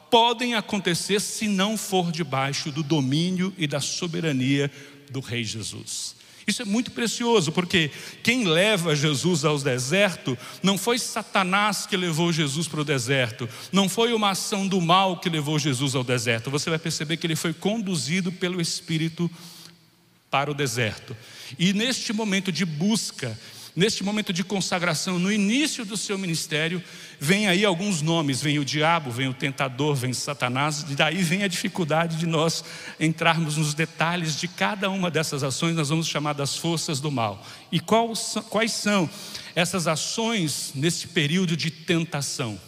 podem 0.10 0.56
acontecer 0.56 1.22
se 1.22 1.48
não 1.48 1.78
for 1.78 2.12
debaixo 2.12 2.72
do 2.72 2.82
domínio 2.82 3.54
e 3.58 3.68
da 3.68 3.80
soberania 3.80 4.72
do 5.10 5.20
Rei 5.20 5.44
Jesus. 5.44 6.16
Isso 6.50 6.64
é 6.64 6.66
muito 6.66 6.92
precioso, 6.92 7.52
porque 7.52 7.92
quem 8.24 8.46
leva 8.46 8.96
Jesus 8.96 9.46
ao 9.46 9.60
deserto 9.60 10.36
não 10.64 10.80
foi 10.80 10.98
Satanás 10.98 11.86
que 11.86 11.96
levou 11.96 12.34
Jesus 12.34 12.68
para 12.68 12.82
o 12.82 12.86
deserto, 12.86 13.48
não 13.72 13.88
foi 13.88 14.14
uma 14.14 14.32
ação 14.32 14.68
do 14.68 14.82
mal 14.82 15.20
que 15.20 15.30
levou 15.30 15.60
Jesus 15.60 15.94
ao 15.94 16.04
deserto. 16.04 16.50
Você 16.50 16.70
vai 16.70 16.80
perceber 16.80 17.18
que 17.18 17.28
ele 17.28 17.36
foi 17.36 17.54
conduzido 17.54 18.32
pelo 18.32 18.60
Espírito 18.60 19.30
para 20.32 20.50
o 20.50 20.56
deserto. 20.56 21.16
E 21.58 21.72
neste 21.72 22.14
momento 22.14 22.52
de 22.52 22.66
busca, 22.66 23.38
neste 23.76 24.04
momento 24.04 24.34
de 24.34 24.44
consagração, 24.44 25.20
no 25.20 25.32
início 25.32 25.86
do 25.86 25.96
seu 25.96 26.18
ministério, 26.18 26.84
vem 27.20 27.48
aí 27.48 27.64
alguns 27.64 28.02
nomes: 28.02 28.42
vem 28.42 28.60
o 28.60 28.66
diabo, 28.66 29.12
vem 29.12 29.28
o 29.28 29.34
tentador, 29.34 29.96
vem 29.96 30.14
Satanás, 30.14 30.86
e 30.90 30.96
daí 30.96 31.22
vem 31.24 31.44
a 31.44 31.48
dificuldade 31.48 32.18
de 32.18 32.26
nós 32.26 32.64
entrarmos 33.00 33.58
nos 33.58 33.74
detalhes 33.74 34.40
de 34.40 34.48
cada 34.48 34.90
uma 34.90 35.12
dessas 35.12 35.44
ações, 35.44 35.76
nós 35.76 35.90
vamos 35.90 36.08
chamar 36.08 36.34
das 36.34 36.56
forças 36.56 37.00
do 37.00 37.12
mal. 37.12 37.46
E 37.72 37.80
quais 37.80 38.72
são 38.72 39.10
essas 39.56 39.88
ações 39.88 40.72
nesse 40.76 41.08
período 41.08 41.56
de 41.56 41.70
tentação? 41.70 42.60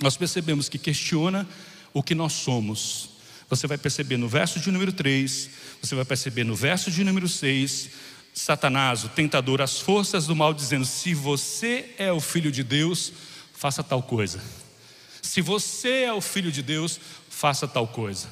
Nós 0.00 0.16
percebemos 0.16 0.68
que 0.68 0.78
questiona 0.78 1.48
o 1.92 2.02
que 2.02 2.14
nós 2.14 2.34
somos. 2.34 3.10
Você 3.48 3.66
vai 3.66 3.78
perceber 3.78 4.16
no 4.16 4.28
verso 4.28 4.58
de 4.58 4.70
número 4.70 4.92
3, 4.92 5.50
você 5.80 5.94
vai 5.94 6.04
perceber 6.04 6.44
no 6.44 6.54
verso 6.54 6.90
de 6.90 7.04
número 7.04 7.28
6, 7.28 7.90
Satanás, 8.38 9.02
o 9.02 9.08
tentador, 9.08 9.62
as 9.62 9.80
forças 9.80 10.26
do 10.26 10.36
mal, 10.36 10.52
dizendo: 10.52 10.84
se 10.84 11.14
você 11.14 11.94
é 11.96 12.12
o 12.12 12.20
filho 12.20 12.52
de 12.52 12.62
Deus, 12.62 13.10
faça 13.54 13.82
tal 13.82 14.02
coisa. 14.02 14.38
Se 15.22 15.40
você 15.40 16.02
é 16.02 16.12
o 16.12 16.20
filho 16.20 16.52
de 16.52 16.62
Deus, 16.62 17.00
faça 17.30 17.66
tal 17.66 17.88
coisa. 17.88 18.28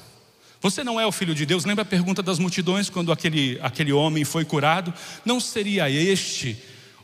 Você 0.61 0.83
não 0.83 0.99
é 0.99 1.07
o 1.07 1.11
filho 1.11 1.33
de 1.33 1.43
Deus? 1.43 1.65
Lembra 1.65 1.81
a 1.81 1.85
pergunta 1.85 2.21
das 2.21 2.37
multidões 2.37 2.87
quando 2.87 3.11
aquele, 3.11 3.59
aquele 3.63 3.91
homem 3.91 4.23
foi 4.23 4.45
curado? 4.45 4.93
Não 5.25 5.39
seria 5.39 5.89
este 5.89 6.55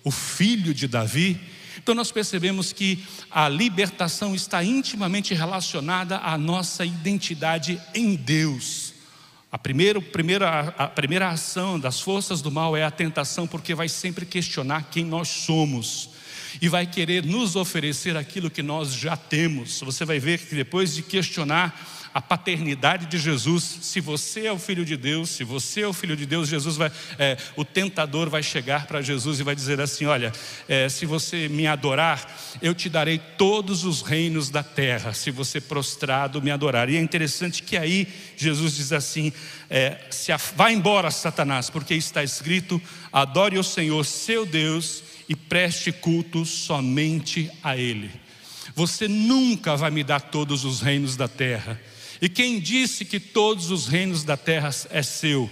o 0.03 0.11
filho 0.11 0.71
de 0.71 0.87
Davi? 0.87 1.41
Então 1.77 1.95
nós 1.95 2.11
percebemos 2.11 2.71
que 2.71 3.03
a 3.31 3.49
libertação 3.49 4.35
está 4.35 4.63
intimamente 4.63 5.33
relacionada 5.33 6.19
à 6.19 6.37
nossa 6.37 6.85
identidade 6.85 7.81
em 7.95 8.15
Deus. 8.15 8.90
A 9.51 9.57
primeira, 9.57 10.01
primeira, 10.01 10.73
a 10.77 10.87
primeira 10.87 11.29
ação 11.29 11.77
das 11.77 11.99
forças 11.99 12.41
do 12.41 12.49
mal 12.49 12.77
é 12.77 12.83
a 12.85 12.91
tentação, 12.91 13.45
porque 13.45 13.75
vai 13.75 13.89
sempre 13.89 14.25
questionar 14.25 14.87
quem 14.89 15.03
nós 15.03 15.27
somos 15.27 16.11
e 16.61 16.69
vai 16.69 16.87
querer 16.87 17.25
nos 17.25 17.57
oferecer 17.57 18.15
aquilo 18.15 18.49
que 18.49 18.63
nós 18.63 18.93
já 18.93 19.17
temos. 19.17 19.81
Você 19.81 20.05
vai 20.05 20.19
ver 20.19 20.39
que 20.39 20.55
depois 20.55 20.95
de 20.95 21.01
questionar 21.01 22.00
a 22.13 22.21
paternidade 22.21 23.05
de 23.05 23.17
Jesus. 23.17 23.63
Se 23.81 23.99
você 23.99 24.47
é 24.47 24.51
o 24.51 24.59
filho 24.59 24.83
de 24.83 24.97
Deus, 24.97 25.29
se 25.29 25.43
você 25.43 25.81
é 25.81 25.87
o 25.87 25.93
filho 25.93 26.15
de 26.15 26.25
Deus, 26.25 26.49
Jesus 26.49 26.75
vai, 26.75 26.91
é, 27.17 27.37
o 27.55 27.63
tentador 27.63 28.29
vai 28.29 28.43
chegar 28.43 28.85
para 28.85 29.01
Jesus 29.01 29.39
e 29.39 29.43
vai 29.43 29.55
dizer 29.55 29.79
assim: 29.79 30.05
Olha, 30.05 30.31
é, 30.67 30.89
se 30.89 31.05
você 31.05 31.47
me 31.47 31.67
adorar, 31.67 32.29
eu 32.61 32.73
te 32.75 32.89
darei 32.89 33.19
todos 33.37 33.83
os 33.83 34.01
reinos 34.01 34.49
da 34.49 34.63
terra. 34.63 35.13
Se 35.13 35.31
você 35.31 35.61
prostrado 35.61 36.41
me 36.41 36.51
adorar. 36.51 36.89
E 36.89 36.97
é 36.97 37.01
interessante 37.01 37.63
que 37.63 37.77
aí 37.77 38.07
Jesus 38.35 38.75
diz 38.75 38.91
assim: 38.91 39.31
é, 39.69 39.97
se 40.09 40.31
a, 40.31 40.37
Vá 40.37 40.71
embora, 40.71 41.09
Satanás, 41.11 41.69
porque 41.69 41.93
está 41.93 42.23
escrito: 42.23 42.81
Adore 43.11 43.57
o 43.57 43.63
Senhor, 43.63 44.03
seu 44.05 44.45
Deus, 44.45 45.03
e 45.29 45.35
preste 45.35 45.91
culto 45.91 46.45
somente 46.45 47.49
a 47.63 47.77
Ele. 47.77 48.11
Você 48.75 49.07
nunca 49.07 49.75
vai 49.75 49.91
me 49.91 50.03
dar 50.03 50.19
todos 50.19 50.65
os 50.65 50.81
reinos 50.81 51.15
da 51.15 51.27
terra. 51.27 51.79
E 52.21 52.29
quem 52.29 52.59
disse 52.59 53.03
que 53.03 53.19
todos 53.19 53.71
os 53.71 53.87
reinos 53.87 54.23
da 54.23 54.37
terra 54.37 54.69
é 54.91 55.01
seu? 55.01 55.49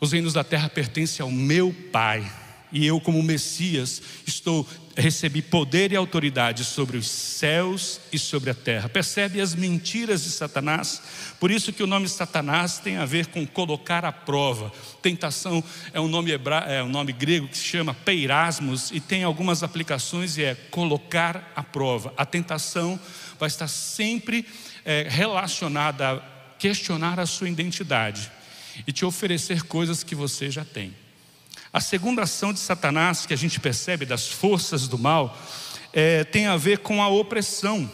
Os 0.00 0.12
reinos 0.12 0.32
da 0.32 0.44
terra 0.44 0.68
pertencem 0.68 1.22
ao 1.22 1.30
meu 1.30 1.74
Pai. 1.90 2.30
E 2.72 2.86
eu, 2.86 3.00
como 3.00 3.20
Messias, 3.20 4.00
estou 4.24 4.64
recebi 4.96 5.40
poder 5.40 5.92
e 5.92 5.96
autoridade 5.96 6.64
sobre 6.64 6.96
os 6.96 7.08
céus 7.08 8.00
e 8.12 8.18
sobre 8.18 8.50
a 8.50 8.54
terra. 8.54 8.88
Percebe 8.88 9.40
as 9.40 9.54
mentiras 9.54 10.22
de 10.22 10.30
Satanás? 10.30 11.02
Por 11.38 11.50
isso 11.50 11.72
que 11.72 11.82
o 11.82 11.86
nome 11.86 12.08
Satanás 12.08 12.78
tem 12.78 12.96
a 12.96 13.04
ver 13.04 13.26
com 13.26 13.46
colocar 13.46 14.04
à 14.04 14.12
prova. 14.12 14.72
Tentação 15.02 15.64
é 15.92 16.00
um 16.00 16.08
nome 16.08 16.30
hebra... 16.30 16.58
é 16.68 16.82
um 16.82 16.88
nome 16.88 17.12
grego 17.12 17.48
que 17.48 17.58
se 17.58 17.64
chama 17.64 17.94
peirasmos 17.94 18.90
e 18.92 19.00
tem 19.00 19.24
algumas 19.24 19.62
aplicações 19.62 20.36
e 20.36 20.44
é 20.44 20.54
colocar 20.54 21.52
à 21.56 21.62
prova. 21.62 22.12
A 22.16 22.26
tentação 22.26 23.00
vai 23.38 23.48
estar 23.48 23.68
sempre 23.68 24.46
é, 24.90 25.06
relacionada 25.08 26.14
a 26.14 26.20
questionar 26.58 27.20
a 27.20 27.24
sua 27.24 27.48
identidade 27.48 28.28
e 28.84 28.90
te 28.90 29.04
oferecer 29.04 29.62
coisas 29.62 30.02
que 30.02 30.16
você 30.16 30.50
já 30.50 30.64
tem. 30.64 30.92
A 31.72 31.80
segunda 31.80 32.22
ação 32.22 32.52
de 32.52 32.58
Satanás, 32.58 33.24
que 33.24 33.32
a 33.32 33.36
gente 33.36 33.60
percebe 33.60 34.04
das 34.04 34.26
forças 34.26 34.88
do 34.88 34.98
mal, 34.98 35.38
é, 35.92 36.24
tem 36.24 36.48
a 36.48 36.56
ver 36.56 36.78
com 36.78 37.00
a 37.00 37.08
opressão. 37.08 37.88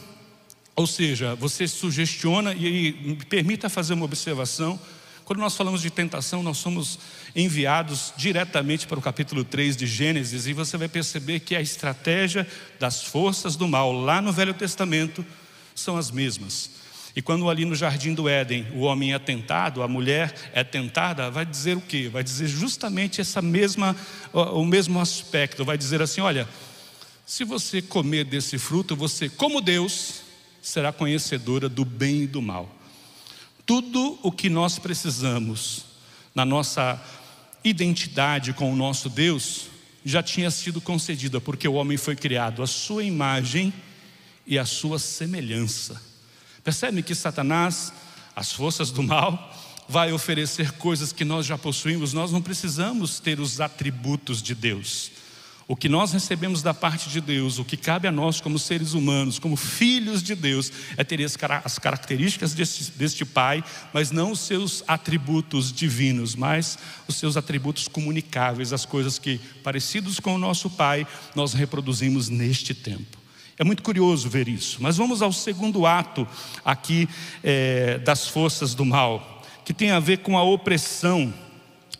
Ou 0.74 0.86
seja, 0.86 1.34
você 1.34 1.68
sugestiona, 1.68 2.54
e, 2.54 2.88
e 2.88 2.92
me 3.08 3.16
permita 3.16 3.68
fazer 3.68 3.92
uma 3.92 4.06
observação. 4.06 4.80
Quando 5.26 5.40
nós 5.40 5.54
falamos 5.54 5.82
de 5.82 5.90
tentação, 5.90 6.42
nós 6.42 6.56
somos 6.56 6.98
enviados 7.34 8.14
diretamente 8.16 8.86
para 8.86 8.98
o 8.98 9.02
capítulo 9.02 9.44
3 9.44 9.76
de 9.76 9.86
Gênesis, 9.86 10.46
e 10.46 10.54
você 10.54 10.78
vai 10.78 10.88
perceber 10.88 11.40
que 11.40 11.54
a 11.54 11.60
estratégia 11.60 12.48
das 12.80 13.02
forças 13.02 13.54
do 13.54 13.68
mal 13.68 13.92
lá 13.92 14.22
no 14.22 14.32
Velho 14.32 14.54
Testamento 14.54 15.22
são 15.74 15.98
as 15.98 16.10
mesmas. 16.10 16.85
E 17.16 17.22
quando 17.22 17.48
ali 17.48 17.64
no 17.64 17.74
jardim 17.74 18.12
do 18.12 18.28
Éden 18.28 18.66
o 18.74 18.80
homem 18.80 19.14
é 19.14 19.18
tentado, 19.18 19.82
a 19.82 19.88
mulher 19.88 20.34
é 20.52 20.62
tentada, 20.62 21.30
vai 21.30 21.46
dizer 21.46 21.74
o 21.74 21.80
quê? 21.80 22.10
Vai 22.10 22.22
dizer 22.22 22.46
justamente 22.46 23.22
essa 23.22 23.40
mesma, 23.40 23.96
o 24.34 24.66
mesmo 24.66 25.00
aspecto. 25.00 25.64
Vai 25.64 25.78
dizer 25.78 26.02
assim: 26.02 26.20
olha, 26.20 26.46
se 27.24 27.42
você 27.42 27.80
comer 27.80 28.24
desse 28.24 28.58
fruto, 28.58 28.94
você, 28.94 29.30
como 29.30 29.62
Deus, 29.62 30.20
será 30.60 30.92
conhecedora 30.92 31.70
do 31.70 31.86
bem 31.86 32.24
e 32.24 32.26
do 32.26 32.42
mal. 32.42 32.70
Tudo 33.64 34.18
o 34.22 34.30
que 34.30 34.50
nós 34.50 34.78
precisamos 34.78 35.86
na 36.34 36.44
nossa 36.44 37.02
identidade 37.64 38.52
com 38.52 38.70
o 38.70 38.76
nosso 38.76 39.08
Deus 39.08 39.68
já 40.04 40.22
tinha 40.22 40.50
sido 40.50 40.82
concedida, 40.82 41.40
porque 41.40 41.66
o 41.66 41.74
homem 41.74 41.96
foi 41.96 42.14
criado 42.14 42.62
à 42.62 42.66
sua 42.66 43.02
imagem 43.02 43.72
e 44.46 44.58
à 44.58 44.66
sua 44.66 44.98
semelhança. 44.98 46.15
Percebe 46.66 47.00
que 47.00 47.14
Satanás, 47.14 47.92
as 48.34 48.50
forças 48.50 48.90
do 48.90 49.00
mal, 49.00 49.56
vai 49.88 50.12
oferecer 50.12 50.72
coisas 50.72 51.12
que 51.12 51.24
nós 51.24 51.46
já 51.46 51.56
possuímos, 51.56 52.12
nós 52.12 52.32
não 52.32 52.42
precisamos 52.42 53.20
ter 53.20 53.38
os 53.38 53.60
atributos 53.60 54.42
de 54.42 54.52
Deus. 54.52 55.12
O 55.68 55.76
que 55.76 55.88
nós 55.88 56.12
recebemos 56.12 56.62
da 56.62 56.74
parte 56.74 57.08
de 57.08 57.20
Deus, 57.20 57.60
o 57.60 57.64
que 57.64 57.76
cabe 57.76 58.08
a 58.08 58.10
nós 58.10 58.40
como 58.40 58.58
seres 58.58 58.94
humanos, 58.94 59.38
como 59.38 59.54
filhos 59.54 60.24
de 60.24 60.34
Deus, 60.34 60.72
é 60.96 61.04
ter 61.04 61.24
as 61.24 61.78
características 61.78 62.52
deste, 62.52 62.90
deste 62.98 63.24
Pai, 63.24 63.62
mas 63.92 64.10
não 64.10 64.32
os 64.32 64.40
seus 64.40 64.82
atributos 64.88 65.72
divinos, 65.72 66.34
mas 66.34 66.80
os 67.06 67.14
seus 67.14 67.36
atributos 67.36 67.86
comunicáveis, 67.86 68.72
as 68.72 68.84
coisas 68.84 69.20
que, 69.20 69.38
parecidos 69.62 70.18
com 70.18 70.34
o 70.34 70.38
nosso 70.38 70.68
Pai, 70.68 71.06
nós 71.32 71.52
reproduzimos 71.52 72.28
neste 72.28 72.74
tempo. 72.74 73.25
É 73.58 73.64
muito 73.64 73.82
curioso 73.82 74.28
ver 74.28 74.48
isso. 74.48 74.78
Mas 74.80 74.96
vamos 74.96 75.22
ao 75.22 75.32
segundo 75.32 75.86
ato 75.86 76.26
aqui 76.64 77.08
é, 77.42 77.98
das 77.98 78.28
forças 78.28 78.74
do 78.74 78.84
mal, 78.84 79.42
que 79.64 79.72
tem 79.72 79.90
a 79.90 80.00
ver 80.00 80.18
com 80.18 80.36
a 80.36 80.42
opressão 80.42 81.32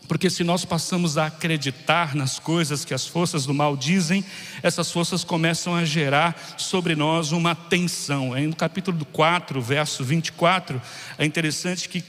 porque 0.07 0.29
se 0.29 0.43
nós 0.43 0.63
passamos 0.63 1.17
a 1.17 1.25
acreditar 1.25 2.15
nas 2.15 2.39
coisas 2.39 2.85
que 2.85 2.93
as 2.93 3.05
forças 3.05 3.45
do 3.45 3.53
mal 3.53 3.75
dizem, 3.75 4.23
essas 4.63 4.89
forças 4.89 5.23
começam 5.23 5.75
a 5.75 5.83
gerar 5.83 6.55
sobre 6.57 6.95
nós 6.95 7.33
uma 7.33 7.53
tensão. 7.53 8.33
No 8.39 8.55
capítulo 8.55 9.05
4, 9.11 9.61
verso 9.61 10.03
24, 10.03 10.81
é 11.17 11.25
interessante 11.25 11.89
que 11.89 12.03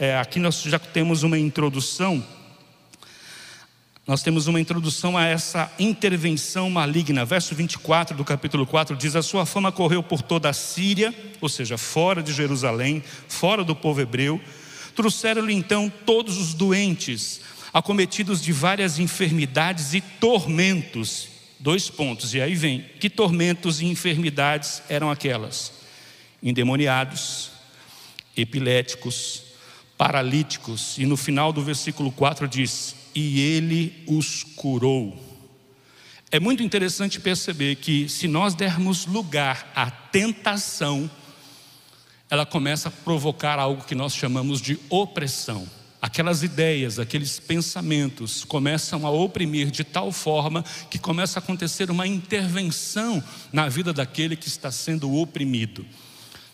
é, 0.00 0.18
aqui 0.18 0.40
nós 0.40 0.62
já 0.62 0.78
temos 0.78 1.22
uma 1.22 1.38
introdução. 1.38 2.24
Nós 4.06 4.22
temos 4.22 4.46
uma 4.46 4.60
introdução 4.60 5.18
a 5.18 5.24
essa 5.24 5.72
intervenção 5.78 6.70
maligna. 6.70 7.24
Verso 7.24 7.54
24 7.54 8.16
do 8.16 8.24
capítulo 8.24 8.64
4 8.64 8.96
diz: 8.96 9.16
A 9.16 9.22
sua 9.22 9.44
fama 9.44 9.72
correu 9.72 10.02
por 10.02 10.22
toda 10.22 10.48
a 10.48 10.52
Síria, 10.52 11.12
ou 11.40 11.48
seja, 11.48 11.76
fora 11.76 12.22
de 12.22 12.32
Jerusalém, 12.32 13.02
fora 13.28 13.64
do 13.64 13.74
povo 13.74 14.00
hebreu 14.00 14.40
Trouxeram-lhe 14.96 15.52
então 15.52 15.92
todos 16.06 16.38
os 16.38 16.54
doentes, 16.54 17.42
acometidos 17.70 18.40
de 18.40 18.50
várias 18.50 18.98
enfermidades 18.98 19.92
e 19.92 20.00
tormentos. 20.00 21.28
Dois 21.60 21.90
pontos, 21.90 22.32
e 22.32 22.40
aí 22.40 22.54
vem: 22.54 22.82
que 22.98 23.10
tormentos 23.10 23.82
e 23.82 23.84
enfermidades 23.84 24.82
eram 24.88 25.10
aquelas? 25.10 25.70
Endemoniados, 26.42 27.50
epiléticos, 28.34 29.42
paralíticos, 29.98 30.96
e 30.96 31.04
no 31.04 31.16
final 31.16 31.52
do 31.52 31.62
versículo 31.62 32.10
4 32.10 32.48
diz: 32.48 32.94
E 33.16 33.40
ele 33.40 34.04
os 34.06 34.44
curou. 34.44 35.18
É 36.30 36.38
muito 36.38 36.62
interessante 36.62 37.18
perceber 37.18 37.76
que, 37.76 38.10
se 38.10 38.28
nós 38.28 38.54
dermos 38.54 39.06
lugar 39.06 39.72
à 39.74 39.90
tentação, 39.90 41.10
ela 42.28 42.44
começa 42.44 42.90
a 42.90 42.92
provocar 42.92 43.58
algo 43.58 43.84
que 43.84 43.94
nós 43.94 44.14
chamamos 44.14 44.60
de 44.60 44.78
opressão. 44.90 45.66
Aquelas 46.02 46.42
ideias, 46.42 46.98
aqueles 46.98 47.38
pensamentos 47.38 48.44
começam 48.44 49.06
a 49.06 49.10
oprimir 49.10 49.70
de 49.70 49.82
tal 49.82 50.12
forma 50.12 50.62
que 50.90 50.98
começa 50.98 51.38
a 51.38 51.42
acontecer 51.42 51.90
uma 51.90 52.06
intervenção 52.06 53.24
na 53.50 53.66
vida 53.66 53.94
daquele 53.94 54.36
que 54.36 54.48
está 54.48 54.70
sendo 54.70 55.14
oprimido. 55.14 55.86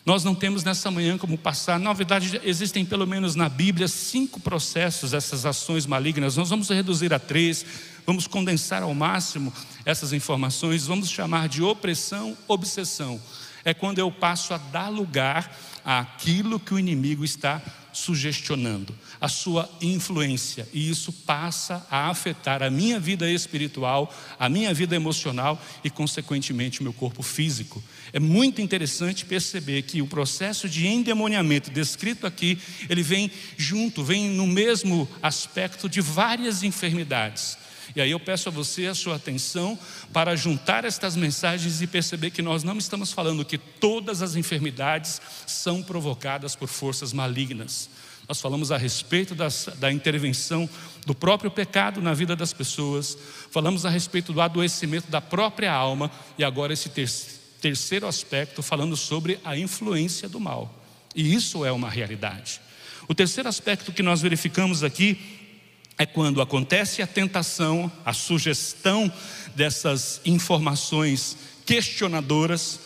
Nós 0.05 0.21
não 0.23 0.35
temos 0.35 0.65
nessa 0.65 0.91
manhã 0.91 1.17
como 1.17 1.37
passar, 1.37 1.79
na 1.79 1.93
verdade, 1.93 2.41
existem 2.43 2.83
pelo 2.83 3.07
menos 3.07 3.35
na 3.35 3.47
Bíblia 3.47 3.87
cinco 3.87 4.37
processos, 4.37 5.13
essas 5.13 5.45
ações 5.45 5.85
malignas. 5.85 6.35
Nós 6.35 6.49
vamos 6.49 6.67
reduzir 6.67 7.13
a 7.13 7.19
três, 7.19 7.65
vamos 8.05 8.27
condensar 8.27 8.83
ao 8.83 8.93
máximo 8.93 9.53
essas 9.85 10.11
informações, 10.11 10.85
vamos 10.85 11.09
chamar 11.09 11.47
de 11.47 11.63
opressão, 11.63 12.37
obsessão. 12.49 13.19
É 13.63 13.73
quando 13.73 13.99
eu 13.99 14.11
passo 14.11 14.53
a 14.53 14.57
dar 14.57 14.89
lugar 14.89 15.57
àquilo 15.85 16.59
que 16.59 16.73
o 16.73 16.79
inimigo 16.79 17.23
está 17.23 17.61
sugestionando, 17.93 18.93
a 19.23 19.29
sua 19.29 19.69
influência, 19.81 20.67
e 20.73 20.89
isso 20.89 21.13
passa 21.13 21.87
a 21.89 22.09
afetar 22.09 22.61
a 22.61 22.69
minha 22.69 22.99
vida 22.99 23.31
espiritual, 23.31 24.13
a 24.37 24.49
minha 24.49 24.73
vida 24.73 24.97
emocional 24.97 25.57
e, 25.81 25.89
consequentemente, 25.89 26.81
o 26.81 26.83
meu 26.83 26.91
corpo 26.91 27.23
físico. 27.23 27.81
É 28.11 28.19
muito 28.19 28.61
interessante 28.61 29.23
perceber 29.23 29.83
que 29.83 30.01
o 30.01 30.07
processo 30.07 30.67
de 30.67 30.85
endemoniamento 30.85 31.71
descrito 31.71 32.27
aqui, 32.27 32.59
ele 32.89 33.01
vem 33.01 33.31
junto, 33.55 34.03
vem 34.03 34.29
no 34.29 34.45
mesmo 34.45 35.07
aspecto 35.21 35.87
de 35.87 36.01
várias 36.01 36.61
enfermidades. 36.61 37.57
E 37.95 38.01
aí 38.01 38.11
eu 38.11 38.19
peço 38.19 38.49
a 38.49 38.51
você 38.51 38.87
a 38.87 38.95
sua 38.95 39.15
atenção 39.15 39.79
para 40.11 40.35
juntar 40.35 40.83
estas 40.83 41.15
mensagens 41.15 41.81
e 41.81 41.87
perceber 41.87 42.31
que 42.31 42.41
nós 42.41 42.61
não 42.61 42.77
estamos 42.77 43.13
falando 43.13 43.45
que 43.45 43.57
todas 43.57 44.21
as 44.21 44.35
enfermidades 44.35 45.21
são 45.47 45.81
provocadas 45.81 46.57
por 46.57 46.67
forças 46.67 47.13
malignas. 47.13 47.89
Nós 48.27 48.39
falamos 48.39 48.71
a 48.71 48.77
respeito 48.77 49.35
das, 49.35 49.69
da 49.79 49.91
intervenção 49.91 50.69
do 51.05 51.13
próprio 51.13 51.51
pecado 51.51 52.01
na 52.01 52.13
vida 52.13 52.35
das 52.35 52.53
pessoas, 52.53 53.17
falamos 53.51 53.85
a 53.85 53.89
respeito 53.89 54.31
do 54.31 54.39
adoecimento 54.41 55.11
da 55.11 55.19
própria 55.19 55.73
alma 55.73 56.09
e 56.37 56.43
agora 56.43 56.71
esse 56.71 56.89
ter, 56.89 57.09
terceiro 57.59 58.07
aspecto 58.07 58.63
falando 58.63 58.95
sobre 58.95 59.39
a 59.43 59.57
influência 59.57 60.29
do 60.29 60.39
mal. 60.39 60.73
E 61.13 61.33
isso 61.33 61.65
é 61.65 61.71
uma 61.71 61.89
realidade. 61.89 62.61
O 63.07 63.13
terceiro 63.13 63.49
aspecto 63.49 63.91
que 63.91 64.01
nós 64.01 64.21
verificamos 64.21 64.83
aqui 64.83 65.17
é 65.97 66.05
quando 66.05 66.41
acontece 66.41 67.01
a 67.01 67.07
tentação, 67.07 67.91
a 68.05 68.13
sugestão 68.13 69.11
dessas 69.53 70.21
informações 70.25 71.37
questionadoras, 71.65 72.79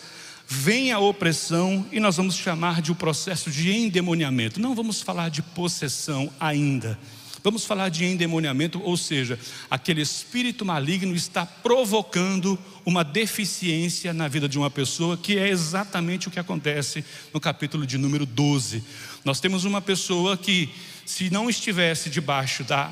vem 0.50 0.90
a 0.92 0.98
opressão 0.98 1.84
e 1.92 2.00
nós 2.00 2.16
vamos 2.16 2.34
chamar 2.34 2.80
de 2.80 2.90
o 2.90 2.94
um 2.94 2.96
processo 2.96 3.50
de 3.50 3.70
endemoniamento. 3.70 4.58
Não 4.58 4.74
vamos 4.74 5.02
falar 5.02 5.28
de 5.28 5.42
possessão 5.42 6.32
ainda. 6.40 6.98
Vamos 7.44 7.66
falar 7.66 7.90
de 7.90 8.04
endemoniamento, 8.04 8.80
ou 8.82 8.96
seja, 8.96 9.38
aquele 9.70 10.00
espírito 10.00 10.64
maligno 10.64 11.14
está 11.14 11.44
provocando 11.46 12.58
uma 12.84 13.04
deficiência 13.04 14.12
na 14.12 14.26
vida 14.26 14.48
de 14.48 14.58
uma 14.58 14.70
pessoa, 14.70 15.16
que 15.16 15.38
é 15.38 15.48
exatamente 15.48 16.28
o 16.28 16.30
que 16.30 16.40
acontece 16.40 17.04
no 17.32 17.38
capítulo 17.38 17.86
de 17.86 17.98
número 17.98 18.24
12. 18.24 18.82
Nós 19.24 19.40
temos 19.40 19.64
uma 19.64 19.80
pessoa 19.80 20.36
que, 20.36 20.70
se 21.04 21.30
não 21.30 21.48
estivesse 21.48 22.10
debaixo 22.10 22.64
da 22.64 22.90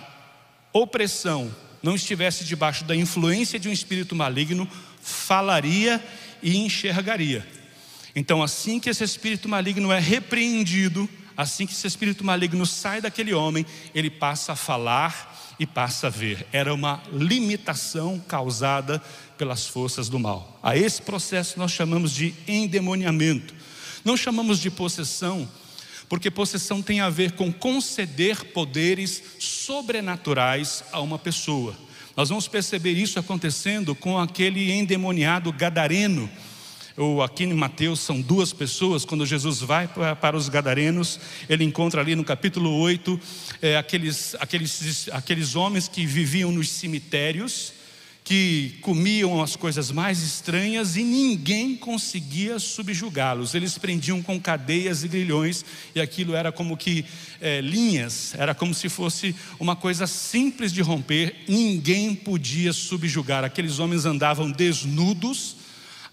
opressão, 0.73 1.53
não 1.83 1.95
estivesse 1.95 2.45
debaixo 2.45 2.85
da 2.85 2.95
influência 2.95 3.59
de 3.59 3.69
um 3.69 3.73
espírito 3.73 4.15
maligno, 4.15 4.69
falaria 5.03 6.03
e 6.47 6.59
enxergaria. 6.59 7.45
Então, 8.15 8.41
assim 8.41 8.79
que 8.79 8.89
esse 8.89 9.03
espírito 9.03 9.49
maligno 9.49 9.91
é 9.91 9.99
repreendido, 9.99 11.09
assim 11.37 11.67
que 11.67 11.73
esse 11.73 11.89
espírito 11.89 12.25
maligno 12.25 12.65
sai 12.65 13.01
daquele 13.01 13.35
homem, 13.35 13.67
ele 13.93 14.09
passa 14.09 14.53
a 14.53 14.57
falar 14.57 15.55
e 15.59 15.67
passa 15.67 16.07
a 16.07 16.11
ver. 16.11 16.47
Era 16.53 16.73
uma 16.73 17.03
limitação 17.13 18.23
causada 18.29 19.03
pelas 19.37 19.67
forças 19.67 20.09
do 20.09 20.21
mal. 20.21 20.57
A 20.63 20.77
esse 20.77 21.03
processo 21.03 21.59
nós 21.59 21.73
chamamos 21.73 22.13
de 22.13 22.33
endemoniamento. 22.47 23.53
Não 24.05 24.17
chamamos 24.17 24.61
de 24.61 24.71
possessão, 24.71 25.49
porque 26.09 26.31
possessão 26.31 26.81
tem 26.81 27.01
a 27.01 27.11
ver 27.11 27.33
com 27.33 27.53
conceder 27.53 28.53
poderes 28.53 29.21
sobrenaturais 29.41 30.85
a 30.93 31.01
uma 31.01 31.19
pessoa. 31.19 31.77
Nós 32.17 32.31
vamos 32.31 32.49
perceber 32.49 32.93
isso 32.93 33.19
acontecendo 33.19 33.95
com 33.95 34.19
aquele 34.19 34.73
endemoniado 34.73 35.53
gadareno. 35.53 36.31
Ou 36.97 37.23
aqui 37.23 37.45
em 37.45 37.53
Mateus 37.53 38.01
são 38.01 38.23
duas 38.23 38.55
pessoas, 38.55 39.05
quando 39.05 39.27
Jesus 39.27 39.61
vai 39.61 39.87
para 39.87 40.35
os 40.35 40.49
Gadarenos, 40.49 41.21
ele 41.47 41.63
encontra 41.63 42.01
ali 42.01 42.17
no 42.17 42.25
capítulo 42.25 42.71
8 42.81 43.21
é, 43.61 43.77
aqueles, 43.77 44.35
aqueles, 44.41 45.11
aqueles 45.13 45.55
homens 45.55 45.89
que 45.89 46.07
viviam 46.07 46.51
nos 46.51 46.71
cemitérios, 46.71 47.75
que 48.27 48.77
comiam 48.81 49.41
as 49.41 49.55
coisas 49.55 49.93
mais 49.93 50.21
estranhas 50.21 50.97
e 50.97 51.05
ninguém 51.05 51.77
conseguia 51.77 52.59
subjugá-los. 52.59 53.55
Eles 53.55 53.79
prendiam 53.79 54.21
com 54.21 54.41
cadeias 54.41 55.05
e 55.05 55.09
grilhões, 55.09 55.65
e 55.95 56.01
aquilo 56.01 56.35
era 56.35 56.51
como 56.51 56.77
que 56.77 57.05
é, 57.41 57.61
linhas, 57.61 58.35
era 58.35 58.53
como 58.53 58.75
se 58.75 58.89
fosse 58.89 59.33
uma 59.61 59.77
coisa 59.77 60.09
simples 60.09 60.73
de 60.73 60.83
romper, 60.83 61.45
ninguém 61.47 62.17
podia 62.17 62.73
subjugar. 62.73 63.45
Aqueles 63.45 63.79
homens 63.79 64.05
andavam 64.05 64.51
desnudos, 64.51 65.55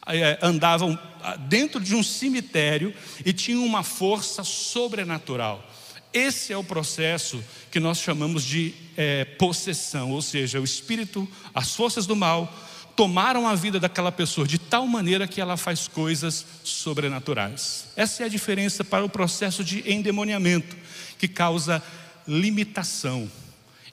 é, 0.06 0.38
andavam 0.40 1.00
ah, 1.20 1.36
dentro 1.36 1.82
de 1.82 1.96
um 1.96 2.04
cemitério 2.04 2.94
e 3.26 3.34
tinham 3.34 3.66
uma 3.66 3.82
força 3.82 4.44
sobrenatural. 4.44 5.68
Esse 6.14 6.54
é 6.54 6.58
o 6.58 6.64
processo 6.64 7.44
que 7.72 7.80
nós 7.80 7.98
chamamos 7.98 8.44
de 8.44 8.74
é, 8.96 9.26
possessão, 9.26 10.12
ou 10.12 10.22
seja, 10.22 10.62
o 10.62 10.64
espírito, 10.64 11.28
as 11.54 11.76
forças 11.76 12.06
do 12.06 12.16
mal 12.16 12.54
tomaram 12.96 13.48
a 13.48 13.56
vida 13.56 13.80
daquela 13.80 14.12
pessoa 14.12 14.46
de 14.46 14.60
tal 14.60 14.86
maneira 14.86 15.28
que 15.28 15.42
ela 15.42 15.58
faz 15.58 15.88
coisas 15.88 16.46
sobrenaturais. 16.64 17.88
Essa 17.96 18.24
é 18.24 18.26
a 18.28 18.30
diferença 18.30 18.84
para 18.84 19.04
o 19.04 19.10
processo 19.10 19.64
de 19.64 19.92
endemoniamento, 19.92 20.76
que 21.18 21.28
causa 21.28 21.82
limitação, 22.28 23.30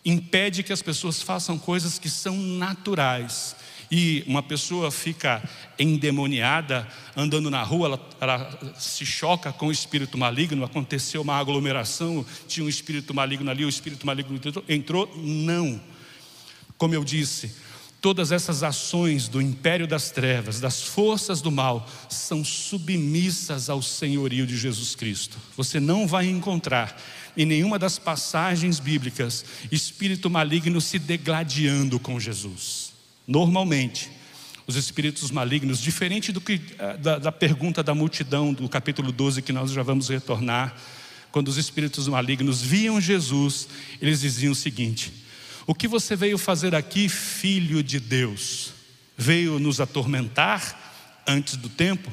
impede 0.04 0.62
que 0.62 0.72
as 0.72 0.82
pessoas 0.82 1.22
façam 1.22 1.58
coisas 1.58 1.98
que 1.98 2.08
são 2.08 2.36
naturais. 2.36 3.56
E 3.90 4.22
uma 4.26 4.42
pessoa 4.42 4.90
fica 4.90 5.42
endemoniada, 5.78 6.86
andando 7.16 7.50
na 7.50 7.62
rua, 7.62 7.88
ela, 7.88 8.08
ela, 8.20 8.74
se 8.78 9.04
choca 9.04 9.52
com 9.52 9.66
o 9.66 9.72
espírito 9.72 10.16
maligno, 10.16 10.64
aconteceu 10.64 11.22
uma 11.22 11.36
aglomeração, 11.36 12.24
tinha 12.46 12.64
um 12.64 12.68
espírito 12.68 13.12
maligno 13.12 13.50
ali, 13.50 13.64
o 13.64 13.68
espírito 13.68 14.06
maligno 14.06 14.38
entrou, 14.68 15.10
não. 15.16 15.80
Como 16.78 16.94
eu 16.94 17.02
disse, 17.02 17.52
todas 18.00 18.30
essas 18.30 18.62
ações 18.62 19.26
do 19.26 19.42
império 19.42 19.88
das 19.88 20.10
trevas, 20.10 20.60
das 20.60 20.82
forças 20.82 21.42
do 21.42 21.50
mal, 21.50 21.88
são 22.08 22.44
submissas 22.44 23.68
ao 23.68 23.82
senhorio 23.82 24.46
de 24.46 24.56
Jesus 24.56 24.94
Cristo. 24.94 25.36
Você 25.56 25.80
não 25.80 26.06
vai 26.06 26.26
encontrar 26.26 26.96
em 27.36 27.44
nenhuma 27.44 27.78
das 27.78 27.98
passagens 27.98 28.78
bíblicas 28.78 29.44
espírito 29.70 30.30
maligno 30.30 30.80
se 30.80 30.98
degladiando 30.98 31.98
com 31.98 32.20
Jesus. 32.20 32.89
Normalmente, 33.30 34.10
os 34.66 34.74
espíritos 34.74 35.30
malignos, 35.30 35.80
diferente 35.80 36.32
do 36.32 36.40
que 36.40 36.60
eh, 36.76 36.96
da, 36.96 37.16
da, 37.16 37.30
pergunta 37.30 37.80
da 37.80 37.94
multidão 37.94 38.52
do 38.52 38.68
capítulo 38.68 39.12
12 39.12 39.40
que 39.40 39.52
nós 39.52 39.70
já 39.70 39.84
vamos 39.84 40.08
retornar, 40.08 40.74
quando 41.30 41.46
os 41.46 41.56
espíritos 41.56 42.08
malignos 42.08 42.60
viam 42.60 43.00
Jesus, 43.00 43.68
eles 44.02 44.22
diziam 44.22 44.50
o 44.50 44.56
seguinte: 44.56 45.12
O 45.64 45.76
que 45.76 45.86
você 45.86 46.16
veio 46.16 46.36
fazer 46.36 46.74
aqui, 46.74 47.08
filho 47.08 47.84
de 47.84 48.00
Deus? 48.00 48.72
Veio 49.16 49.60
nos 49.60 49.80
atormentar 49.80 51.22
antes 51.24 51.54
do 51.54 51.68
tempo? 51.68 52.10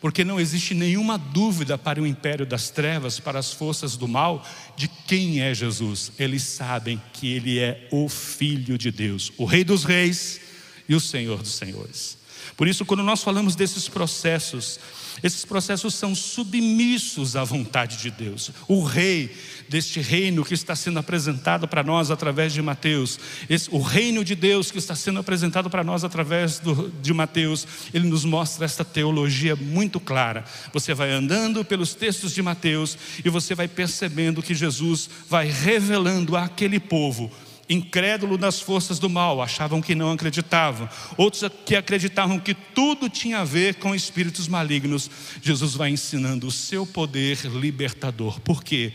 Porque 0.00 0.24
não 0.24 0.40
existe 0.40 0.74
nenhuma 0.74 1.16
dúvida 1.16 1.78
para 1.78 2.02
o 2.02 2.06
império 2.06 2.44
das 2.44 2.70
trevas, 2.70 3.20
para 3.20 3.38
as 3.38 3.52
forças 3.52 3.96
do 3.96 4.08
mal, 4.08 4.44
de 4.76 4.88
quem 5.06 5.42
é 5.42 5.54
Jesus. 5.54 6.10
Eles 6.18 6.42
sabem 6.42 7.00
que 7.12 7.30
ele 7.30 7.60
é 7.60 7.86
o 7.92 8.08
Filho 8.08 8.76
de 8.76 8.90
Deus, 8.90 9.32
o 9.36 9.44
Rei 9.44 9.62
dos 9.62 9.84
Reis 9.84 10.44
e 10.88 10.94
o 10.94 11.00
Senhor 11.00 11.42
dos 11.42 11.54
Senhores. 11.54 12.18
Por 12.56 12.68
isso, 12.68 12.84
quando 12.84 13.02
nós 13.02 13.22
falamos 13.22 13.54
desses 13.54 13.88
processos, 13.88 14.78
esses 15.22 15.44
processos 15.44 15.94
são 15.94 16.14
submissos 16.14 17.36
à 17.36 17.44
vontade 17.44 17.96
de 17.98 18.10
Deus. 18.10 18.50
O 18.68 18.82
rei 18.82 19.34
deste 19.68 20.00
reino 20.00 20.44
que 20.44 20.54
está 20.54 20.76
sendo 20.76 20.98
apresentado 20.98 21.66
para 21.66 21.82
nós 21.82 22.10
através 22.10 22.52
de 22.52 22.62
Mateus, 22.62 23.18
esse, 23.48 23.68
o 23.70 23.80
reino 23.80 24.24
de 24.24 24.34
Deus 24.34 24.70
que 24.70 24.78
está 24.78 24.94
sendo 24.94 25.18
apresentado 25.18 25.68
para 25.68 25.82
nós 25.82 26.04
através 26.04 26.58
do, 26.58 26.90
de 27.02 27.12
Mateus, 27.12 27.66
ele 27.92 28.08
nos 28.08 28.24
mostra 28.24 28.64
esta 28.64 28.84
teologia 28.84 29.56
muito 29.56 29.98
clara. 29.98 30.44
Você 30.72 30.94
vai 30.94 31.10
andando 31.10 31.64
pelos 31.64 31.94
textos 31.94 32.32
de 32.32 32.42
Mateus 32.42 32.96
e 33.24 33.28
você 33.28 33.54
vai 33.54 33.68
percebendo 33.68 34.42
que 34.42 34.54
Jesus 34.54 35.08
vai 35.28 35.46
revelando 35.46 36.36
àquele 36.36 36.78
povo 36.78 37.30
incrédulo 37.68 38.38
nas 38.38 38.60
forças 38.60 38.98
do 38.98 39.10
mal, 39.10 39.42
achavam 39.42 39.82
que 39.82 39.94
não 39.94 40.12
acreditavam. 40.12 40.88
Outros 41.16 41.44
que 41.64 41.74
acreditavam 41.74 42.38
que 42.38 42.54
tudo 42.54 43.08
tinha 43.08 43.40
a 43.40 43.44
ver 43.44 43.76
com 43.76 43.94
espíritos 43.94 44.48
malignos. 44.48 45.10
Jesus 45.42 45.74
vai 45.74 45.90
ensinando 45.90 46.46
o 46.46 46.52
seu 46.52 46.86
poder 46.86 47.38
libertador. 47.46 48.40
Por 48.40 48.62
quê? 48.62 48.92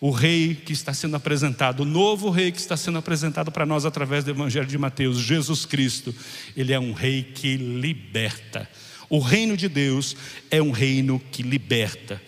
O 0.00 0.10
rei 0.10 0.54
que 0.54 0.72
está 0.72 0.94
sendo 0.94 1.16
apresentado, 1.16 1.80
o 1.80 1.84
novo 1.84 2.30
rei 2.30 2.50
que 2.50 2.58
está 2.58 2.76
sendo 2.76 2.98
apresentado 2.98 3.52
para 3.52 3.66
nós 3.66 3.84
através 3.84 4.24
do 4.24 4.30
Evangelho 4.30 4.66
de 4.66 4.78
Mateus, 4.78 5.18
Jesus 5.18 5.66
Cristo, 5.66 6.14
ele 6.56 6.72
é 6.72 6.80
um 6.80 6.94
rei 6.94 7.22
que 7.22 7.56
liberta. 7.56 8.68
O 9.10 9.18
reino 9.18 9.56
de 9.56 9.68
Deus 9.68 10.16
é 10.50 10.62
um 10.62 10.70
reino 10.70 11.20
que 11.30 11.42
liberta. 11.42 12.20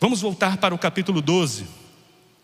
Vamos 0.00 0.20
voltar 0.20 0.56
para 0.56 0.74
o 0.74 0.78
capítulo 0.78 1.20
12. 1.20 1.79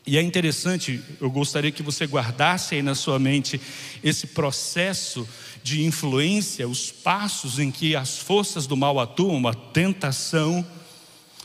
E 0.06 0.16
é 0.16 0.22
interessante, 0.22 1.02
eu 1.20 1.28
gostaria 1.28 1.72
que 1.72 1.82
você 1.82 2.06
guardasse 2.06 2.76
aí 2.76 2.82
na 2.82 2.94
sua 2.94 3.18
mente 3.18 3.60
esse 4.04 4.28
processo 4.28 5.28
de 5.64 5.84
influência, 5.84 6.68
os 6.68 6.92
passos 6.92 7.58
em 7.58 7.72
que 7.72 7.96
as 7.96 8.16
forças 8.16 8.68
do 8.68 8.76
mal 8.76 9.00
atuam, 9.00 9.48
a 9.48 9.52
tentação, 9.52 10.64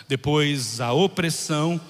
depois 0.08 0.80
a 0.80 0.94
opressão 0.94 1.82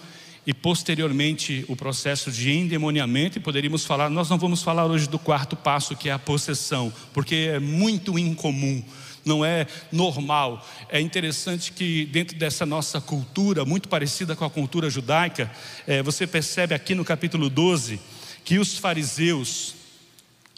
e 0.47 0.53
posteriormente 0.53 1.65
o 1.67 1.75
processo 1.75 2.31
de 2.31 2.49
endemoniamento. 2.49 3.37
E 3.37 3.41
poderíamos 3.41 3.83
falar, 3.83 4.09
nós 4.09 4.29
não 4.29 4.37
vamos 4.37 4.63
falar 4.63 4.85
hoje 4.85 5.09
do 5.09 5.19
quarto 5.19 5.57
passo 5.57 5.93
que 5.93 6.07
é 6.07 6.13
a 6.13 6.19
possessão, 6.19 6.93
porque 7.13 7.49
é 7.51 7.59
muito 7.59 8.17
incomum 8.17 8.81
não 9.25 9.43
é 9.45 9.67
normal. 9.91 10.65
É 10.89 10.99
interessante 10.99 11.71
que, 11.71 12.05
dentro 12.05 12.37
dessa 12.37 12.65
nossa 12.65 12.99
cultura, 12.99 13.65
muito 13.65 13.87
parecida 13.89 14.35
com 14.35 14.45
a 14.45 14.49
cultura 14.49 14.89
judaica, 14.89 15.51
é, 15.87 16.01
você 16.01 16.25
percebe 16.25 16.73
aqui 16.73 16.95
no 16.95 17.05
capítulo 17.05 17.49
12 17.49 17.99
que 18.43 18.57
os 18.57 18.77
fariseus, 18.77 19.75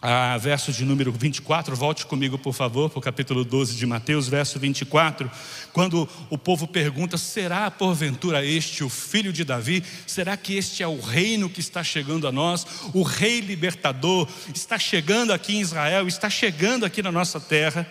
a 0.00 0.36
verso 0.38 0.72
de 0.72 0.84
número 0.84 1.12
24, 1.12 1.74
volte 1.76 2.06
comigo 2.06 2.38
por 2.38 2.52
favor 2.52 2.90
para 2.90 2.98
o 2.98 3.02
capítulo 3.02 3.44
12 3.44 3.76
de 3.76 3.86
Mateus, 3.86 4.28
verso 4.28 4.58
24, 4.58 5.30
quando 5.72 6.08
o 6.30 6.38
povo 6.38 6.66
pergunta: 6.66 7.16
será 7.16 7.70
porventura 7.70 8.44
este 8.44 8.82
o 8.84 8.88
filho 8.88 9.32
de 9.32 9.44
Davi? 9.44 9.82
Será 10.06 10.36
que 10.36 10.56
este 10.56 10.82
é 10.82 10.88
o 10.88 11.00
reino 11.00 11.48
que 11.48 11.60
está 11.60 11.82
chegando 11.84 12.26
a 12.26 12.32
nós? 12.32 12.66
O 12.92 13.02
rei 13.02 13.40
libertador 13.40 14.28
está 14.54 14.78
chegando 14.78 15.32
aqui 15.32 15.56
em 15.56 15.60
Israel, 15.60 16.06
está 16.08 16.28
chegando 16.30 16.84
aqui 16.84 17.02
na 17.02 17.12
nossa 17.12 17.40
terra. 17.40 17.88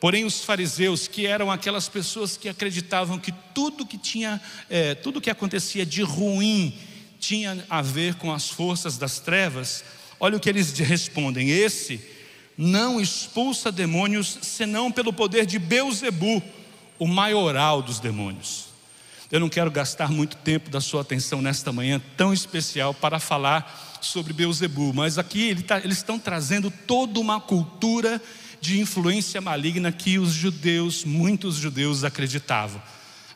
Porém, 0.00 0.24
os 0.24 0.44
fariseus, 0.44 1.08
que 1.08 1.26
eram 1.26 1.50
aquelas 1.50 1.88
pessoas 1.88 2.36
que 2.36 2.48
acreditavam 2.48 3.18
que 3.18 3.32
tudo 3.52 3.84
que 3.84 3.98
tinha, 3.98 4.40
é, 4.70 4.94
tudo 4.94 5.20
que 5.20 5.30
acontecia 5.30 5.84
de 5.84 6.02
ruim 6.02 6.78
tinha 7.18 7.64
a 7.68 7.82
ver 7.82 8.14
com 8.14 8.32
as 8.32 8.48
forças 8.48 8.96
das 8.96 9.18
trevas, 9.18 9.84
olha 10.20 10.36
o 10.36 10.40
que 10.40 10.48
eles 10.48 10.72
respondem: 10.78 11.50
esse 11.50 12.00
não 12.56 13.00
expulsa 13.00 13.72
demônios 13.72 14.38
senão 14.42 14.90
pelo 14.90 15.12
poder 15.12 15.46
de 15.46 15.58
Beuzebu, 15.58 16.42
o 16.98 17.06
maioral 17.06 17.82
dos 17.82 17.98
demônios. 17.98 18.66
Eu 19.30 19.40
não 19.40 19.48
quero 19.48 19.70
gastar 19.70 20.10
muito 20.10 20.36
tempo 20.38 20.70
da 20.70 20.80
sua 20.80 21.02
atenção 21.02 21.42
nesta 21.42 21.70
manhã 21.70 22.00
tão 22.16 22.32
especial 22.32 22.94
para 22.94 23.20
falar 23.20 23.98
sobre 24.00 24.32
Beuzebu, 24.32 24.92
mas 24.94 25.18
aqui 25.18 25.54
tá, 25.62 25.78
eles 25.78 25.98
estão 25.98 26.18
trazendo 26.18 26.70
toda 26.70 27.20
uma 27.20 27.40
cultura 27.40 28.22
de 28.60 28.80
influência 28.80 29.40
maligna 29.40 29.92
que 29.92 30.18
os 30.18 30.32
judeus, 30.32 31.04
muitos 31.04 31.56
judeus 31.56 32.04
acreditavam. 32.04 32.82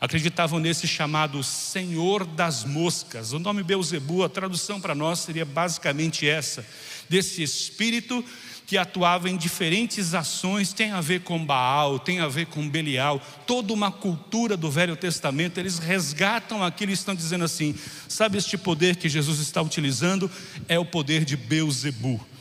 Acreditavam 0.01 0.59
nesse 0.59 0.89
chamado 0.89 1.45
Senhor 1.45 2.27
das 2.27 2.65
Moscas. 2.65 3.33
O 3.33 3.39
nome 3.39 3.63
Beuzebu, 3.63 4.25
a 4.25 4.29
tradução 4.29 4.81
para 4.81 4.97
nós 4.97 5.21
seria 5.21 5.45
basicamente 5.45 6.29
essa: 6.29 6.67
desse 7.09 7.41
espírito 7.41 8.25
que 8.67 8.79
atuava 8.79 9.29
em 9.29 9.37
diferentes 9.37 10.15
ações, 10.15 10.73
tem 10.73 10.93
a 10.93 11.01
ver 11.01 11.21
com 11.21 11.45
Baal, 11.45 11.99
tem 11.99 12.21
a 12.21 12.27
ver 12.27 12.47
com 12.47 12.69
Belial, 12.69 13.21
toda 13.47 13.73
uma 13.73 13.93
cultura 13.93 14.57
do 14.57 14.71
Velho 14.71 14.97
Testamento, 14.97 15.59
eles 15.59 15.79
resgatam 15.79 16.65
aquilo 16.65 16.91
e 16.91 16.95
estão 16.95 17.15
dizendo 17.15 17.45
assim: 17.45 17.75
sabe 18.09 18.39
este 18.39 18.57
poder 18.57 18.97
que 18.97 19.09
Jesus 19.09 19.41
está 19.41 19.61
utilizando? 19.61 20.31
É 20.67 20.79
o 20.79 20.85
poder 20.85 21.25
de 21.25 21.37
Beuzebu. 21.37 22.32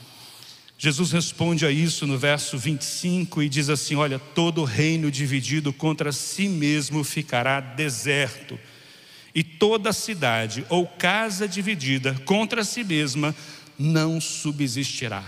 Jesus 0.83 1.11
responde 1.11 1.63
a 1.63 1.69
isso 1.69 2.07
no 2.07 2.17
verso 2.17 2.57
25 2.57 3.43
e 3.43 3.47
diz 3.47 3.69
assim: 3.69 3.93
Olha, 3.93 4.17
todo 4.17 4.63
reino 4.63 5.11
dividido 5.11 5.71
contra 5.71 6.11
si 6.11 6.49
mesmo 6.49 7.03
ficará 7.03 7.59
deserto, 7.59 8.59
e 9.35 9.43
toda 9.43 9.93
cidade 9.93 10.65
ou 10.69 10.87
casa 10.87 11.47
dividida 11.47 12.15
contra 12.25 12.63
si 12.63 12.83
mesma 12.83 13.35
não 13.77 14.19
subsistirá. 14.19 15.23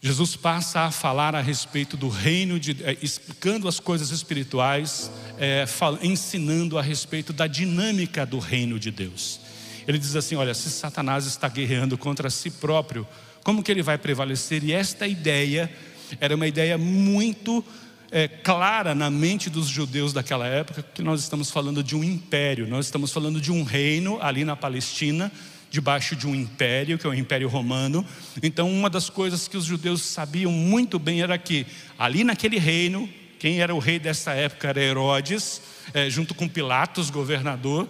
Jesus 0.00 0.36
passa 0.36 0.80
a 0.86 0.90
falar 0.90 1.34
a 1.34 1.42
respeito 1.42 1.94
do 1.94 2.08
reino, 2.08 2.58
de, 2.58 2.82
é, 2.84 2.96
explicando 3.02 3.68
as 3.68 3.78
coisas 3.78 4.10
espirituais, 4.10 5.10
é, 5.38 5.66
ensinando 6.00 6.78
a 6.78 6.82
respeito 6.82 7.30
da 7.30 7.46
dinâmica 7.46 8.24
do 8.24 8.38
reino 8.38 8.78
de 8.78 8.90
Deus. 8.90 9.38
Ele 9.86 9.98
diz 9.98 10.16
assim: 10.16 10.34
Olha, 10.34 10.54
se 10.54 10.70
Satanás 10.70 11.26
está 11.26 11.46
guerreando 11.46 11.98
contra 11.98 12.30
si 12.30 12.50
próprio, 12.50 13.06
como 13.42 13.62
que 13.62 13.70
ele 13.70 13.82
vai 13.82 13.98
prevalecer? 13.98 14.62
E 14.64 14.72
esta 14.72 15.06
ideia 15.06 15.70
era 16.20 16.34
uma 16.34 16.46
ideia 16.46 16.78
muito 16.78 17.64
é, 18.10 18.26
clara 18.28 18.94
na 18.94 19.10
mente 19.10 19.50
dos 19.50 19.66
judeus 19.66 20.12
daquela 20.12 20.46
época, 20.46 20.84
que 20.94 21.02
nós 21.02 21.20
estamos 21.20 21.50
falando 21.50 21.82
de 21.82 21.94
um 21.94 22.02
império, 22.02 22.66
nós 22.66 22.86
estamos 22.86 23.12
falando 23.12 23.40
de 23.40 23.52
um 23.52 23.62
reino 23.62 24.18
ali 24.20 24.44
na 24.44 24.56
Palestina, 24.56 25.30
debaixo 25.70 26.16
de 26.16 26.26
um 26.26 26.34
império, 26.34 26.98
que 26.98 27.06
é 27.06 27.10
o 27.10 27.14
Império 27.14 27.48
Romano. 27.48 28.04
Então, 28.42 28.70
uma 28.70 28.88
das 28.88 29.10
coisas 29.10 29.46
que 29.46 29.56
os 29.56 29.64
judeus 29.64 30.00
sabiam 30.00 30.50
muito 30.50 30.98
bem 30.98 31.20
era 31.20 31.36
que 31.36 31.66
ali 31.98 32.24
naquele 32.24 32.58
reino, 32.58 33.08
quem 33.38 33.60
era 33.60 33.74
o 33.74 33.78
rei 33.78 33.98
dessa 33.98 34.32
época 34.32 34.68
era 34.68 34.80
Herodes, 34.80 35.60
é, 35.92 36.08
junto 36.08 36.34
com 36.34 36.48
Pilatos, 36.48 37.10
governador. 37.10 37.86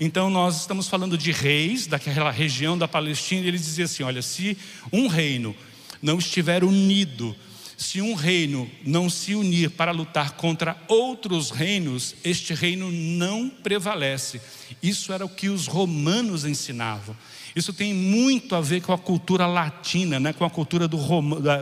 Então 0.00 0.30
nós 0.30 0.60
estamos 0.60 0.88
falando 0.88 1.16
de 1.18 1.32
reis 1.32 1.86
daquela 1.86 2.30
região 2.30 2.76
da 2.76 2.88
Palestina, 2.88 3.44
e 3.44 3.48
ele 3.48 3.58
dizia 3.58 3.84
assim: 3.84 4.02
olha, 4.02 4.22
se 4.22 4.56
um 4.92 5.06
reino 5.06 5.54
não 6.00 6.18
estiver 6.18 6.64
unido, 6.64 7.34
se 7.76 8.00
um 8.00 8.14
reino 8.14 8.70
não 8.84 9.10
se 9.10 9.34
unir 9.34 9.70
para 9.70 9.90
lutar 9.90 10.32
contra 10.32 10.76
outros 10.88 11.50
reinos, 11.50 12.14
este 12.22 12.54
reino 12.54 12.90
não 12.90 13.48
prevalece. 13.48 14.40
Isso 14.82 15.12
era 15.12 15.24
o 15.24 15.28
que 15.28 15.48
os 15.48 15.66
romanos 15.66 16.44
ensinavam. 16.44 17.16
Isso 17.54 17.72
tem 17.72 17.92
muito 17.92 18.54
a 18.54 18.60
ver 18.60 18.80
com 18.80 18.92
a 18.92 18.98
cultura 18.98 19.46
latina, 19.46 20.18
né? 20.18 20.32
com 20.32 20.44
a 20.44 20.50
cultura 20.50 20.88
do, 20.88 20.96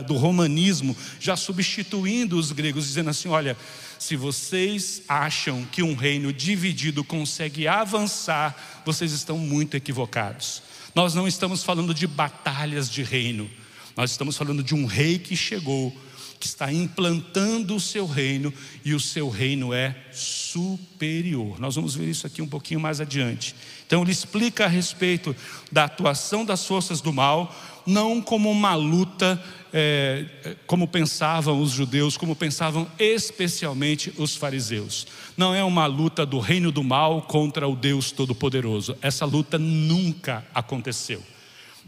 do 0.05 0.15
romanismo, 0.15 0.95
já 1.19 1.35
substituindo 1.35 2.37
os 2.37 2.51
gregos, 2.51 2.85
dizendo 2.85 3.09
assim: 3.09 3.27
olha, 3.27 3.57
se 4.01 4.15
vocês 4.15 5.03
acham 5.07 5.63
que 5.63 5.83
um 5.83 5.93
reino 5.93 6.33
dividido 6.33 7.03
consegue 7.03 7.67
avançar, 7.67 8.81
vocês 8.83 9.11
estão 9.11 9.37
muito 9.37 9.77
equivocados. 9.77 10.63
Nós 10.95 11.13
não 11.13 11.27
estamos 11.27 11.63
falando 11.63 11.93
de 11.93 12.07
batalhas 12.07 12.89
de 12.89 13.03
reino, 13.03 13.47
nós 13.95 14.09
estamos 14.09 14.35
falando 14.35 14.63
de 14.63 14.73
um 14.73 14.87
rei 14.87 15.19
que 15.19 15.35
chegou 15.35 15.95
que 16.41 16.47
está 16.47 16.73
implantando 16.73 17.75
o 17.75 17.79
seu 17.79 18.07
reino 18.07 18.51
e 18.83 18.95
o 18.95 18.99
seu 18.99 19.29
reino 19.29 19.71
é 19.71 19.95
superior. 20.11 21.59
Nós 21.59 21.75
vamos 21.75 21.93
ver 21.93 22.09
isso 22.09 22.25
aqui 22.25 22.41
um 22.41 22.47
pouquinho 22.47 22.79
mais 22.79 22.99
adiante. 22.99 23.55
Então, 23.85 24.01
ele 24.01 24.11
explica 24.11 24.65
a 24.65 24.67
respeito 24.67 25.35
da 25.71 25.83
atuação 25.83 26.43
das 26.43 26.65
forças 26.65 26.99
do 26.99 27.13
mal, 27.13 27.55
não 27.85 28.19
como 28.19 28.49
uma 28.49 28.73
luta, 28.73 29.41
é, 29.71 30.55
como 30.65 30.87
pensavam 30.87 31.61
os 31.61 31.69
judeus, 31.69 32.17
como 32.17 32.35
pensavam 32.35 32.89
especialmente 32.97 34.11
os 34.17 34.35
fariseus. 34.35 35.05
Não 35.37 35.53
é 35.53 35.63
uma 35.63 35.85
luta 35.85 36.25
do 36.25 36.39
reino 36.39 36.71
do 36.71 36.83
mal 36.83 37.21
contra 37.21 37.67
o 37.67 37.75
Deus 37.75 38.11
Todo-Poderoso. 38.11 38.97
Essa 38.99 39.25
luta 39.25 39.59
nunca 39.59 40.43
aconteceu. 40.55 41.21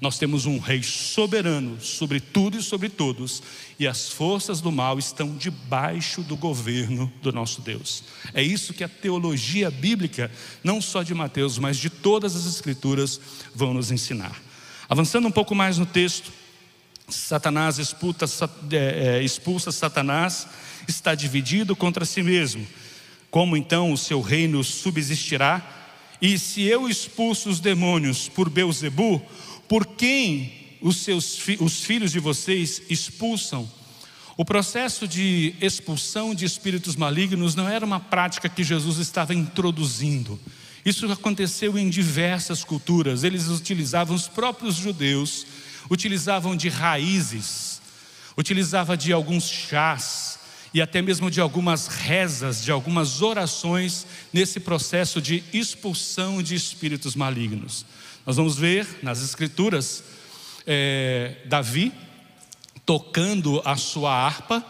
Nós 0.03 0.17
temos 0.17 0.45
um 0.45 0.59
rei 0.59 0.83
soberano 0.83 1.79
sobre 1.79 2.19
tudo 2.19 2.57
e 2.57 2.61
sobre 2.61 2.89
todos, 2.89 3.41
e 3.79 3.87
as 3.87 4.09
forças 4.09 4.59
do 4.59 4.69
mal 4.69 4.99
estão 4.99 5.33
debaixo 5.37 6.21
do 6.21 6.35
governo 6.35 7.09
do 7.21 7.31
nosso 7.31 7.61
Deus. 7.61 8.03
É 8.33 8.43
isso 8.43 8.73
que 8.73 8.83
a 8.83 8.89
teologia 8.89 9.71
bíblica, 9.71 10.29
não 10.61 10.81
só 10.81 11.03
de 11.03 11.13
Mateus, 11.13 11.57
mas 11.57 11.77
de 11.77 11.89
todas 11.89 12.35
as 12.35 12.45
Escrituras, 12.45 13.17
vão 13.55 13.73
nos 13.73 13.91
ensinar. 13.91 14.35
Avançando 14.89 15.25
um 15.25 15.31
pouco 15.31 15.55
mais 15.55 15.77
no 15.77 15.85
texto, 15.85 16.33
Satanás 17.07 17.77
expulsa, 17.79 18.25
é, 18.73 19.19
é, 19.19 19.23
expulsa 19.23 19.71
Satanás, 19.71 20.45
está 20.85 21.15
dividido 21.15 21.77
contra 21.77 22.03
si 22.03 22.21
mesmo. 22.21 22.67
Como 23.31 23.55
então 23.55 23.93
o 23.93 23.97
seu 23.97 24.19
reino 24.19 24.65
subsistirá? 24.65 25.65
E 26.21 26.37
se 26.37 26.63
eu 26.63 26.89
expulso 26.89 27.49
os 27.49 27.61
demônios 27.61 28.27
por 28.27 28.49
Beuzebu, 28.49 29.21
por 29.73 29.88
quem 29.88 30.53
os, 30.81 30.97
seus, 30.97 31.39
os 31.59 31.83
filhos 31.83 32.12
de 32.12 32.19
vocês 32.19 32.83
expulsam. 32.91 33.67
O 34.38 34.45
processo 34.45 35.07
de 35.07 35.55
expulsão 35.59 36.36
de 36.36 36.45
espíritos 36.45 36.95
malignos 36.95 37.55
não 37.55 37.67
era 37.67 37.83
uma 37.83 37.99
prática 37.99 38.47
que 38.47 38.63
Jesus 38.63 38.99
estava 38.99 39.33
introduzindo. 39.33 40.39
Isso 40.86 41.12
aconteceu 41.12 41.75
em 41.75 41.89
diversas 41.89 42.63
culturas. 42.63 43.23
Eles 43.23 43.47
utilizavam, 43.47 44.15
os 44.15 44.27
próprios 44.27 44.75
judeus, 44.75 45.43
utilizavam 45.89 46.55
de 46.55 46.69
raízes, 46.69 47.81
utilizavam 48.38 48.95
de 48.95 49.12
alguns 49.12 49.49
chás 49.49 50.38
e 50.71 50.83
até 50.83 51.01
mesmo 51.01 51.31
de 51.31 51.41
algumas 51.41 51.88
rezas, 51.88 52.63
de 52.63 52.69
algumas 52.69 53.23
orações 53.23 54.05
nesse 54.31 54.59
processo 54.59 55.19
de 55.19 55.43
expulsão 55.51 56.43
de 56.43 56.53
espíritos 56.53 57.15
malignos. 57.15 57.88
Nós 58.25 58.38
vamos 58.38 58.57
ver 58.57 58.88
nas 59.03 59.21
Escrituras 59.21 60.01
é, 60.65 61.36
Davi 61.43 61.91
tocando 62.86 63.62
a 63.65 63.75
sua 63.75 64.13
harpa 64.13 64.65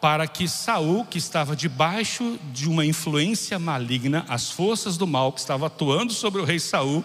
para 0.00 0.26
que 0.26 0.48
Saul, 0.48 1.04
que 1.04 1.16
estava 1.16 1.54
debaixo 1.54 2.36
de 2.52 2.68
uma 2.68 2.84
influência 2.84 3.60
maligna, 3.60 4.26
as 4.28 4.50
forças 4.50 4.96
do 4.96 5.06
mal 5.06 5.32
que 5.32 5.38
estavam 5.38 5.68
atuando 5.68 6.12
sobre 6.12 6.40
o 6.40 6.44
rei 6.44 6.58
Saul, 6.58 7.04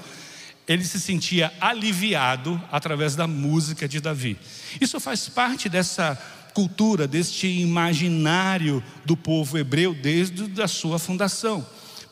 ele 0.68 0.84
se 0.84 1.00
sentia 1.00 1.54
aliviado 1.62 2.60
através 2.72 3.16
da 3.16 3.28
música 3.28 3.88
de 3.88 4.02
Davi. 4.02 4.40
Isso 4.80 5.00
faz 5.00 5.30
parte 5.30 5.70
dessa 5.70 6.20
cultura, 6.56 7.08
deste 7.08 7.46
imaginário 7.46 8.84
do 9.06 9.16
povo 9.16 9.56
hebreu 9.56 9.94
desde 9.94 10.62
a 10.64 10.68
sua 10.68 10.98
fundação. 10.98 11.64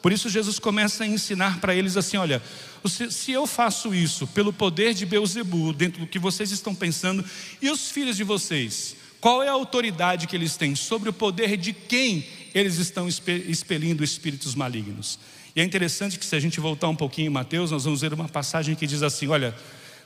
Por 0.01 0.11
isso 0.11 0.29
Jesus 0.29 0.59
começa 0.59 1.03
a 1.03 1.07
ensinar 1.07 1.59
para 1.59 1.75
eles 1.75 1.97
assim: 1.97 2.17
olha, 2.17 2.41
se 2.87 3.31
eu 3.31 3.45
faço 3.45 3.93
isso 3.93 4.27
pelo 4.27 4.53
poder 4.53 4.93
de 4.93 5.05
Beuzebu, 5.05 5.73
dentro 5.73 6.01
do 6.01 6.07
que 6.07 6.19
vocês 6.19 6.51
estão 6.51 6.73
pensando, 6.73 7.23
e 7.61 7.69
os 7.69 7.91
filhos 7.91 8.15
de 8.15 8.23
vocês, 8.23 8.95
qual 9.19 9.43
é 9.43 9.49
a 9.49 9.53
autoridade 9.53 10.27
que 10.27 10.35
eles 10.35 10.55
têm 10.55 10.75
sobre 10.75 11.09
o 11.09 11.13
poder 11.13 11.57
de 11.57 11.73
quem 11.73 12.25
eles 12.53 12.77
estão 12.77 13.07
expelindo 13.07 14.03
espíritos 14.03 14.55
malignos? 14.55 15.19
E 15.55 15.61
é 15.61 15.63
interessante 15.63 16.17
que 16.17 16.25
se 16.25 16.35
a 16.35 16.39
gente 16.39 16.59
voltar 16.59 16.87
um 16.87 16.95
pouquinho 16.95 17.27
em 17.27 17.33
Mateus, 17.33 17.71
nós 17.71 17.83
vamos 17.83 18.01
ver 18.01 18.13
uma 18.13 18.29
passagem 18.29 18.75
que 18.75 18.87
diz 18.87 19.03
assim: 19.03 19.27
olha, 19.27 19.53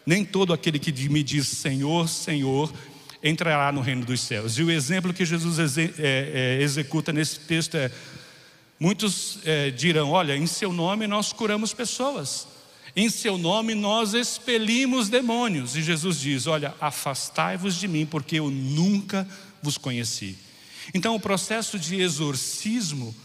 nem 0.06 0.26
todo 0.26 0.54
aquele 0.54 0.80
que 0.80 0.92
me 1.10 1.22
diz 1.22 1.48
Senhor, 1.48 2.10
Senhor, 2.10 2.74
entrará 3.22 3.72
no 3.72 3.82
reino 3.82 4.06
dos 4.06 4.22
céus. 4.22 4.58
E 4.58 4.64
o 4.64 4.72
exemplo 4.72 5.14
que 5.14 5.26
Jesus 5.26 5.78
é, 5.78 5.92
é, 6.00 6.58
executa 6.62 7.14
nesse 7.14 7.40
texto 7.42 7.76
é 7.76 7.92
Muitos 8.84 9.40
é, 9.46 9.72
dirão: 9.72 10.12
olha, 10.12 10.36
em 10.36 10.46
seu 10.46 10.74
nome 10.74 11.08
nós 11.08 11.32
curamos 11.32 11.74
pessoas, 11.74 12.46
em 12.96 13.10
seu 13.10 13.38
nome 13.38 13.74
nós 13.74 14.14
expelimos 14.14 15.10
demônios. 15.10 15.76
E 15.76 15.82
Jesus 15.82 16.20
diz: 16.20 16.48
olha, 16.48 16.76
afastai-vos 16.80 17.76
de 17.76 17.88
mim, 17.88 18.06
porque 18.06 18.40
eu 18.40 18.52
nunca 18.52 19.28
vos 19.62 19.78
conheci. 19.78 20.38
Então, 20.94 21.16
o 21.16 21.20
processo 21.20 21.80
de 21.80 22.02
exorcismo 22.02 23.16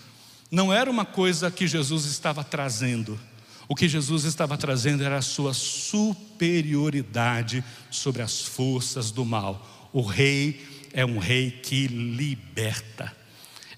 não 0.50 0.72
era 0.72 0.90
uma 0.90 1.04
coisa 1.04 1.50
que 1.50 1.66
Jesus 1.66 2.06
estava 2.06 2.42
trazendo. 2.42 3.20
O 3.68 3.74
que 3.74 3.88
Jesus 3.88 4.24
estava 4.24 4.56
trazendo 4.56 5.04
era 5.04 5.18
a 5.18 5.22
sua 5.22 5.52
superioridade 5.52 7.62
sobre 7.90 8.22
as 8.22 8.40
forças 8.40 9.10
do 9.10 9.26
mal. 9.26 9.90
O 9.92 10.00
rei 10.00 10.66
é 10.94 11.04
um 11.04 11.18
rei 11.18 11.50
que 11.50 11.86
liberta. 11.86 13.14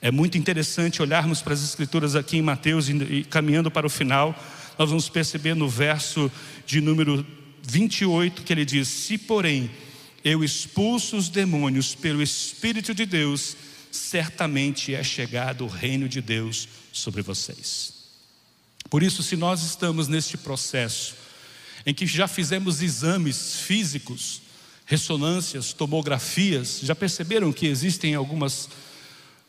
É 0.00 0.11
muito 0.11 0.38
interessante 0.38 1.03
olharmos 1.03 1.42
para 1.42 1.55
as 1.55 1.62
Escrituras 1.62 2.14
aqui 2.14 2.37
em 2.37 2.42
Mateus 2.42 2.88
e 2.88 3.26
caminhando 3.29 3.70
para 3.70 3.87
o 3.87 3.90
final, 3.90 4.35
nós 4.80 4.88
vamos 4.88 5.10
perceber 5.10 5.54
no 5.54 5.68
verso 5.68 6.32
de 6.64 6.80
número 6.80 7.26
28 7.62 8.42
que 8.42 8.50
ele 8.50 8.64
diz: 8.64 8.88
Se, 8.88 9.18
porém, 9.18 9.70
eu 10.24 10.42
expulso 10.42 11.18
os 11.18 11.28
demônios 11.28 11.94
pelo 11.94 12.22
Espírito 12.22 12.94
de 12.94 13.04
Deus, 13.04 13.58
certamente 13.92 14.94
é 14.94 15.04
chegado 15.04 15.66
o 15.66 15.68
reino 15.68 16.08
de 16.08 16.22
Deus 16.22 16.66
sobre 16.94 17.20
vocês. 17.20 17.92
Por 18.88 19.02
isso, 19.02 19.22
se 19.22 19.36
nós 19.36 19.62
estamos 19.62 20.08
neste 20.08 20.38
processo, 20.38 21.14
em 21.84 21.92
que 21.92 22.06
já 22.06 22.26
fizemos 22.26 22.80
exames 22.80 23.56
físicos, 23.60 24.40
ressonâncias, 24.86 25.74
tomografias, 25.74 26.80
já 26.82 26.94
perceberam 26.94 27.52
que 27.52 27.66
existem 27.66 28.14
algumas 28.14 28.70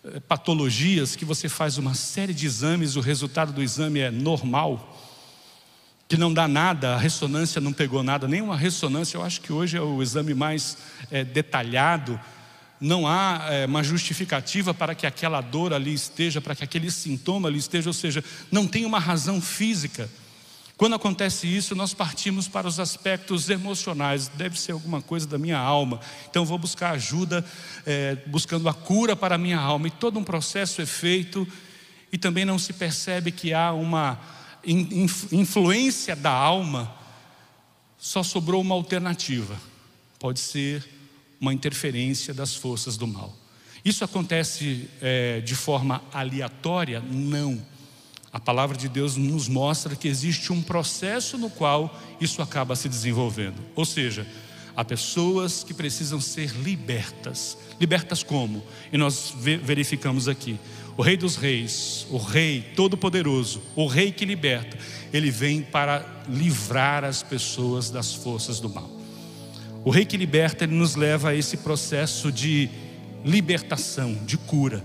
eh, 0.04 0.20
patologias 0.20 1.16
que 1.16 1.24
você 1.24 1.48
faz 1.48 1.78
uma 1.78 1.96
série 1.96 2.34
de 2.34 2.46
exames, 2.46 2.98
o 2.98 3.00
resultado 3.00 3.54
do 3.54 3.64
exame 3.64 4.02
é 4.02 4.12
normal, 4.12 4.98
que 6.12 6.18
não 6.18 6.34
dá 6.34 6.46
nada, 6.46 6.96
a 6.96 6.98
ressonância 6.98 7.62
não 7.62 7.72
pegou 7.72 8.04
nada, 8.04 8.28
nenhuma 8.28 8.58
ressonância, 8.58 9.16
eu 9.16 9.24
acho 9.24 9.40
que 9.40 9.54
hoje 9.54 9.78
é 9.78 9.82
o 9.82 10.04
exame 10.04 10.34
mais 10.34 10.78
é, 11.10 11.24
detalhado, 11.24 12.20
não 12.82 13.08
há 13.08 13.48
é, 13.50 13.66
uma 13.66 13.82
justificativa 13.82 14.74
para 14.74 14.94
que 14.94 15.08
aquela 15.08 15.40
dor 15.40 15.72
ali 15.72 15.94
esteja, 15.94 16.42
para 16.42 16.54
que 16.54 16.66
aquele 16.66 16.92
sintoma 16.92 17.48
ali 17.48 17.60
esteja, 17.60 17.90
ou 17.90 17.94
seja, 17.94 18.22
não 18.52 18.68
tem 18.68 18.84
uma 18.84 19.00
razão 19.00 19.40
física. 19.40 20.10
Quando 20.76 20.96
acontece 20.96 21.48
isso, 21.48 21.76
nós 21.76 21.94
partimos 21.94 22.46
para 22.46 22.68
os 22.68 22.78
aspectos 22.78 23.50
emocionais. 23.50 24.28
Deve 24.28 24.60
ser 24.60 24.74
alguma 24.74 25.02
coisa 25.02 25.26
da 25.26 25.38
minha 25.38 25.60
alma. 25.60 26.02
Então, 26.30 26.44
vou 26.44 26.58
buscar 26.58 26.92
ajuda, 26.92 27.46
é, 27.86 28.18
buscando 28.26 28.68
a 28.68 28.74
cura 28.74 29.16
para 29.16 29.36
a 29.36 29.38
minha 29.38 29.60
alma. 29.60 29.88
E 29.88 29.92
todo 29.92 30.20
um 30.20 30.26
processo 30.26 30.82
é 30.82 30.86
feito, 30.86 31.48
e 32.12 32.18
também 32.18 32.44
não 32.44 32.60
se 32.60 32.74
percebe 32.74 33.32
que 33.32 33.54
há 33.54 33.72
uma 33.72 34.20
influência 34.66 36.16
da 36.16 36.32
alma. 36.32 36.94
Só 37.98 38.24
sobrou 38.24 38.62
uma 38.62 38.76
alternativa. 38.76 39.56
Pode 40.20 40.40
ser 40.40 40.88
uma 41.40 41.54
interferência 41.54 42.34
das 42.34 42.56
forças 42.56 42.98
do 42.98 43.08
mal. 43.08 43.36
Isso 43.84 44.04
acontece 44.04 44.88
é, 45.02 45.42
de 45.42 45.56
forma 45.56 46.02
aleatória? 46.14 47.00
Não. 47.00 47.62
A 48.32 48.40
palavra 48.40 48.78
de 48.78 48.88
Deus 48.88 49.18
nos 49.18 49.48
mostra 49.48 49.96
que 49.96 50.08
existe 50.08 50.54
um 50.54 50.62
processo 50.62 51.38
no 51.38 51.50
qual 51.50 52.00
isso 52.20 52.42
acaba 52.42 52.76
se 52.76 52.88
desenvolvendo. 52.88 53.58
Ou 53.76 53.84
seja, 53.84 54.26
há 54.76 54.86
pessoas 54.86 55.64
que 55.64 55.74
precisam 55.74 56.22
ser 56.22 56.52
libertas. 56.52 57.58
Libertas 57.80 58.24
como? 58.24 58.64
E 58.94 58.98
nós 58.98 59.34
verificamos 59.36 60.28
aqui. 60.28 60.58
O 60.98 61.02
Rei 61.02 61.16
dos 61.16 61.36
Reis, 61.36 62.06
o 62.10 62.18
Rei 62.18 62.62
Todo-Poderoso, 62.76 63.62
o 63.76 63.88
Rei 63.88 64.12
que 64.12 64.26
liberta, 64.26 64.78
ele 65.14 65.32
vem 65.32 65.62
para 65.62 66.06
livrar 66.28 67.04
as 67.04 67.24
pessoas 67.24 67.90
das 67.90 68.14
forças 68.14 68.60
do 68.60 68.70
mal. 68.70 68.90
O 69.84 69.90
Rei 69.90 70.06
que 70.06 70.18
liberta, 70.18 70.64
ele 70.64 70.76
nos 70.76 70.96
leva 70.96 71.30
a 71.30 71.36
esse 71.36 71.58
processo 71.58 72.32
de 72.32 72.70
libertação, 73.26 74.14
de 74.26 74.38
cura. 74.38 74.84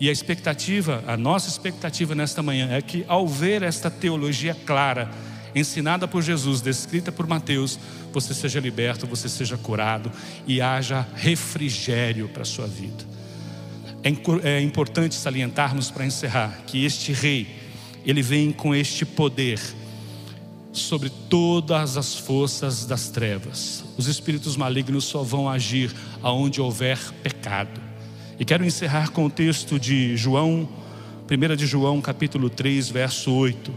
E 0.00 0.08
a 0.08 0.12
expectativa, 0.12 1.04
a 1.06 1.16
nossa 1.16 1.48
expectativa 1.48 2.14
nesta 2.14 2.42
manhã 2.42 2.70
é 2.72 2.82
que 2.82 3.04
ao 3.06 3.28
ver 3.28 3.62
esta 3.62 3.90
teologia 3.90 4.56
clara, 4.66 5.08
ensinada 5.54 6.08
por 6.08 6.22
Jesus, 6.22 6.60
descrita 6.60 7.12
por 7.12 7.26
Mateus, 7.26 7.78
você 8.12 8.34
seja 8.34 8.58
liberto, 8.58 9.06
você 9.06 9.28
seja 9.28 9.56
curado 9.56 10.10
e 10.46 10.60
haja 10.60 11.06
refrigério 11.14 12.28
para 12.28 12.42
a 12.42 12.46
sua 12.46 12.66
vida. 12.66 13.11
É, 14.02 14.56
é 14.56 14.60
importante 14.60 15.14
salientarmos 15.14 15.90
para 15.90 16.04
encerrar 16.04 16.62
que 16.66 16.84
este 16.84 17.12
rei, 17.12 17.46
ele 18.04 18.20
vem 18.22 18.50
com 18.50 18.74
este 18.74 19.04
poder 19.04 19.60
sobre 20.72 21.10
todas 21.28 21.96
as 21.96 22.14
forças 22.14 22.86
das 22.86 23.10
trevas. 23.10 23.84
Os 23.96 24.06
espíritos 24.06 24.56
malignos 24.56 25.04
só 25.04 25.22
vão 25.22 25.48
agir 25.48 25.94
aonde 26.22 26.60
houver 26.60 26.98
pecado. 27.22 27.80
E 28.38 28.44
quero 28.44 28.64
encerrar 28.64 29.10
com 29.10 29.26
o 29.26 29.30
texto 29.30 29.78
de 29.78 30.16
João, 30.16 30.68
1 31.30 31.56
de 31.56 31.66
João, 31.66 32.00
capítulo 32.00 32.50
3, 32.50 32.88
verso 32.88 33.32
8. 33.32 33.72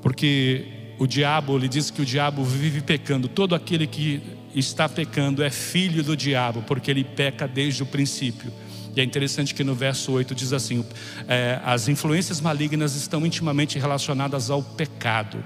Porque 0.00 0.94
o 0.98 1.06
diabo, 1.06 1.56
ele 1.56 1.68
diz 1.68 1.90
que 1.90 2.00
o 2.00 2.04
diabo 2.04 2.44
vive 2.44 2.80
pecando. 2.80 3.28
Todo 3.28 3.54
aquele 3.54 3.86
que 3.86 4.22
está 4.54 4.88
pecando 4.88 5.42
é 5.42 5.50
filho 5.50 6.02
do 6.02 6.16
diabo, 6.16 6.62
porque 6.62 6.90
ele 6.90 7.04
peca 7.04 7.46
desde 7.46 7.82
o 7.82 7.86
princípio. 7.86 8.52
E 8.96 9.00
é 9.00 9.04
interessante 9.04 9.54
que 9.54 9.62
no 9.62 9.74
verso 9.74 10.12
8 10.12 10.34
diz 10.34 10.52
assim: 10.52 10.84
é, 11.26 11.60
as 11.64 11.88
influências 11.88 12.40
malignas 12.40 12.94
estão 12.94 13.24
intimamente 13.24 13.78
relacionadas 13.78 14.50
ao 14.50 14.62
pecado, 14.62 15.44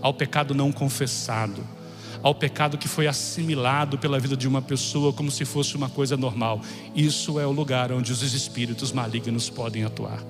ao 0.00 0.14
pecado 0.14 0.54
não 0.54 0.72
confessado 0.72 1.64
ao 2.22 2.34
pecado 2.34 2.76
que 2.76 2.88
foi 2.88 3.06
assimilado 3.06 3.98
pela 3.98 4.18
vida 4.18 4.36
de 4.36 4.46
uma 4.46 4.60
pessoa 4.60 5.12
como 5.12 5.30
se 5.30 5.44
fosse 5.44 5.74
uma 5.76 5.88
coisa 5.88 6.16
normal. 6.16 6.60
Isso 6.94 7.40
é 7.40 7.46
o 7.46 7.52
lugar 7.52 7.90
onde 7.92 8.12
os 8.12 8.22
espíritos 8.22 8.92
malignos 8.92 9.48
podem 9.48 9.84
atuar. 9.84 10.22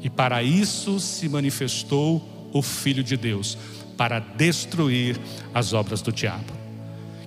E 0.00 0.08
para 0.08 0.42
isso 0.42 0.98
se 0.98 1.28
manifestou 1.28 2.26
o 2.52 2.62
Filho 2.62 3.04
de 3.04 3.16
Deus 3.16 3.58
para 3.96 4.18
destruir 4.18 5.20
as 5.52 5.72
obras 5.72 6.00
do 6.00 6.10
diabo. 6.10 6.52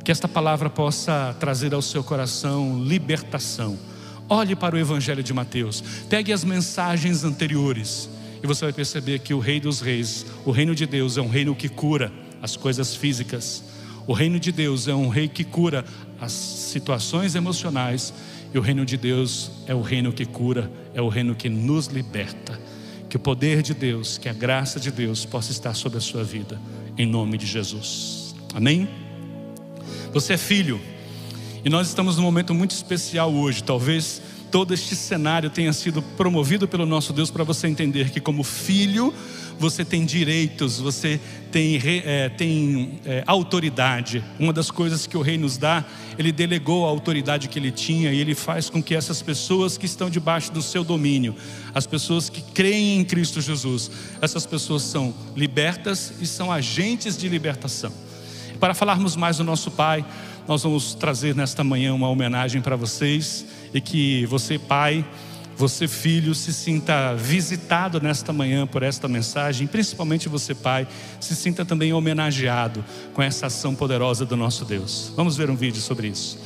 Que 0.04 0.12
esta 0.12 0.28
palavra 0.28 0.70
possa 0.70 1.36
trazer 1.40 1.74
ao 1.74 1.82
seu 1.82 2.04
coração 2.04 2.84
libertação. 2.84 3.78
Olhe 4.30 4.56
para 4.56 4.76
o 4.76 4.80
Evangelho 4.80 5.22
de 5.22 5.34
Mateus, 5.34 5.84
pegue 6.10 6.32
as 6.32 6.44
mensagens 6.44 7.24
anteriores 7.24 8.10
e 8.42 8.48
você 8.48 8.66
vai 8.66 8.74
perceber 8.74 9.20
que 9.20 9.34
o 9.34 9.40
Rei 9.40 9.60
dos 9.60 9.80
Reis, 9.80 10.26
o 10.46 10.52
reino 10.52 10.76
de 10.76 10.86
Deus, 10.86 11.18
é 11.18 11.22
um 11.22 11.30
reino 11.30 11.56
que 11.56 11.70
cura 11.70 12.12
as 12.42 12.58
coisas 12.58 12.94
físicas, 12.94 13.64
o 14.06 14.12
reino 14.12 14.38
de 14.38 14.52
Deus 14.52 14.90
é 14.90 14.94
um 14.94 15.08
rei 15.08 15.30
que 15.30 15.46
cura 15.46 15.86
as 16.20 16.34
situações 16.34 17.36
emocionais, 17.36 18.14
e 18.54 18.58
o 18.58 18.62
reino 18.62 18.86
de 18.86 18.98
Deus 18.98 19.50
é 19.66 19.74
o 19.74 19.82
reino 19.82 20.12
que 20.12 20.26
cura, 20.26 20.70
é 20.94 21.02
o 21.02 21.08
reino 21.08 21.34
que 21.34 21.48
nos 21.48 21.88
liberta. 21.88 22.60
Que 23.10 23.16
o 23.16 23.20
poder 23.20 23.62
de 23.62 23.74
Deus, 23.74 24.18
que 24.18 24.28
a 24.28 24.34
graça 24.34 24.80
de 24.80 24.92
Deus 24.92 25.24
possa 25.26 25.52
estar 25.52 25.74
sobre 25.74 26.00
a 26.00 26.02
sua 26.02 26.24
vida, 26.24 26.60
em 26.98 27.06
nome 27.06 27.38
de 27.38 27.46
Jesus. 27.46 28.36
Amém? 28.54 28.90
Você 30.12 30.34
é 30.34 30.38
filho, 30.38 30.82
e 31.66 31.70
nós 31.70 31.88
estamos 31.88 32.18
num 32.18 32.24
momento 32.24 32.54
muito 32.54 32.72
especial 32.72 33.34
hoje, 33.34 33.64
talvez 33.64 34.22
todo 34.52 34.74
este 34.74 34.96
cenário 34.96 35.50
tenha 35.50 35.72
sido 35.72 36.02
promovido 36.02 36.68
pelo 36.68 36.86
nosso 36.86 37.14
Deus 37.14 37.32
para 37.32 37.44
você 37.44 37.68
entender 37.68 38.10
que, 38.12 38.20
como 38.20 38.44
filho, 38.44 39.14
você 39.58 39.86
tem 39.86 40.06
direitos, 40.06 40.80
você 40.80 41.20
tem, 41.52 41.80
é, 41.86 42.30
tem 42.30 43.00
é, 43.06 43.24
autoridade. 43.26 44.24
Uma 44.38 44.52
das 44.52 44.70
coisas 44.70 45.08
que 45.08 45.18
o 45.18 45.22
rei 45.22 45.38
nos 45.38 45.58
dá, 45.58 45.86
ele 46.20 46.32
delegou 46.32 46.86
a 46.86 46.90
autoridade 46.90 47.48
que 47.48 47.58
ele 47.58 47.72
tinha 47.72 48.12
e 48.12 48.20
ele 48.20 48.36
faz 48.36 48.70
com 48.70 48.84
que 48.84 48.94
essas 48.94 49.22
pessoas 49.22 49.78
que 49.78 49.86
estão 49.86 50.10
debaixo 50.10 50.52
do 50.52 50.62
seu 50.62 50.84
domínio, 50.84 51.34
as 51.74 51.88
pessoas 51.88 52.30
que 52.30 52.42
creem 52.42 53.00
em 53.00 53.06
Cristo 53.06 53.40
Jesus, 53.42 53.90
essas 54.22 54.46
pessoas 54.46 54.84
são 54.84 55.14
libertas 55.36 56.14
e 56.20 56.28
são 56.28 56.52
agentes 56.52 57.18
de 57.18 57.30
libertação. 57.30 57.92
Para 58.60 58.74
falarmos 58.74 59.16
mais 59.16 59.38
do 59.38 59.44
nosso 59.44 59.72
Pai, 59.72 60.06
nós 60.48 60.64
vamos 60.64 60.94
trazer 60.94 61.36
nesta 61.36 61.64
manhã 61.64 61.94
uma 61.94 62.10
homenagem 62.10 62.62
para 62.62 62.76
vocês 62.76 63.46
e 63.74 63.80
que 63.80 64.26
você, 64.26 64.60
pai, 64.60 65.06
você, 65.56 65.88
filho, 65.88 66.34
se 66.34 66.52
sinta 66.54 67.14
visitado 67.16 68.02
nesta 68.02 68.34
manhã 68.34 68.66
por 68.66 68.84
esta 68.84 69.08
mensagem, 69.08 69.68
principalmente 69.68 70.28
você, 70.28 70.54
pai, 70.54 70.88
se 71.20 71.36
sinta 71.36 71.64
também 71.64 71.94
homenageado 71.94 72.84
com 73.14 73.22
essa 73.22 73.48
ação 73.48 73.76
poderosa 73.76 74.26
do 74.26 74.36
nosso 74.36 74.66
Deus. 74.66 75.12
Vamos 75.16 75.38
ver 75.38 75.50
um 75.50 75.56
vídeo 75.56 75.82
sobre 75.82 76.08
isso. 76.08 76.40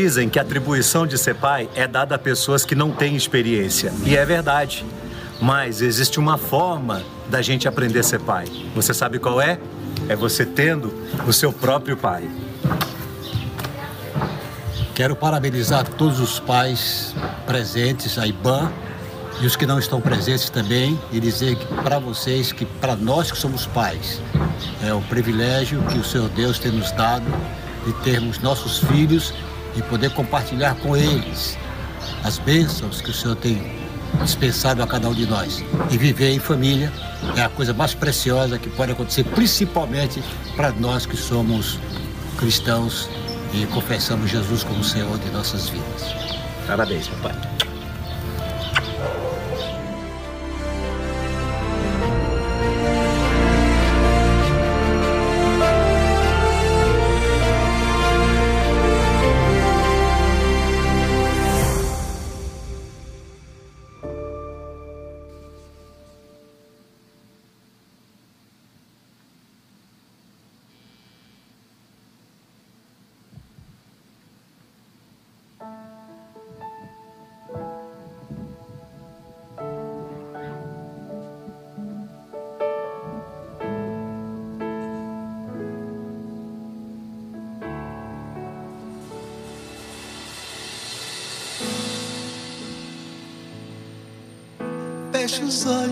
Dizem 0.00 0.30
que 0.30 0.38
a 0.38 0.42
atribuição 0.42 1.06
de 1.06 1.18
ser 1.18 1.34
pai 1.34 1.68
é 1.74 1.86
dada 1.86 2.14
a 2.14 2.18
pessoas 2.18 2.64
que 2.64 2.74
não 2.74 2.90
têm 2.90 3.14
experiência. 3.14 3.92
E 4.06 4.16
é 4.16 4.24
verdade. 4.24 4.82
Mas 5.38 5.82
existe 5.82 6.18
uma 6.18 6.38
forma 6.38 7.02
da 7.28 7.42
gente 7.42 7.68
aprender 7.68 7.98
a 7.98 8.02
ser 8.02 8.18
pai. 8.18 8.46
Você 8.74 8.94
sabe 8.94 9.18
qual 9.18 9.42
é? 9.42 9.58
É 10.08 10.16
você 10.16 10.46
tendo 10.46 10.90
o 11.28 11.34
seu 11.34 11.52
próprio 11.52 11.98
pai. 11.98 12.26
Quero 14.94 15.14
parabenizar 15.14 15.86
todos 15.86 16.18
os 16.18 16.40
pais 16.40 17.14
presentes, 17.44 18.16
a 18.16 18.26
IBAN 18.26 18.72
e 19.42 19.44
os 19.44 19.54
que 19.54 19.66
não 19.66 19.78
estão 19.78 20.00
presentes 20.00 20.48
também, 20.48 20.98
e 21.12 21.20
dizer 21.20 21.58
para 21.84 21.98
vocês 21.98 22.52
que 22.52 22.64
para 22.64 22.96
nós 22.96 23.30
que 23.30 23.36
somos 23.36 23.66
pais, 23.66 24.18
é 24.82 24.94
um 24.94 25.02
privilégio 25.02 25.82
que 25.82 25.98
o 25.98 26.04
Senhor 26.04 26.30
Deus 26.30 26.58
tem 26.58 26.72
nos 26.72 26.90
dado 26.90 27.26
de 27.84 27.92
termos 28.02 28.38
nossos 28.38 28.78
filhos 28.78 29.34
e 29.76 29.82
poder 29.82 30.10
compartilhar 30.10 30.74
com 30.76 30.96
eles 30.96 31.56
as 32.24 32.38
bênçãos 32.38 33.00
que 33.00 33.10
o 33.10 33.14
Senhor 33.14 33.36
tem 33.36 33.80
dispensado 34.22 34.82
a 34.82 34.86
cada 34.86 35.08
um 35.08 35.14
de 35.14 35.26
nós. 35.26 35.64
E 35.90 35.96
viver 35.96 36.30
em 36.30 36.38
família 36.38 36.92
é 37.36 37.42
a 37.42 37.48
coisa 37.48 37.72
mais 37.72 37.94
preciosa 37.94 38.58
que 38.58 38.68
pode 38.70 38.92
acontecer, 38.92 39.24
principalmente 39.24 40.22
para 40.56 40.70
nós 40.72 41.06
que 41.06 41.16
somos 41.16 41.78
cristãos 42.36 43.08
e 43.52 43.66
confessamos 43.66 44.30
Jesus 44.30 44.64
como 44.64 44.82
Senhor 44.82 45.18
de 45.18 45.30
nossas 45.30 45.68
vidas. 45.68 46.14
Parabéns, 46.66 47.08
papai. 47.08 47.69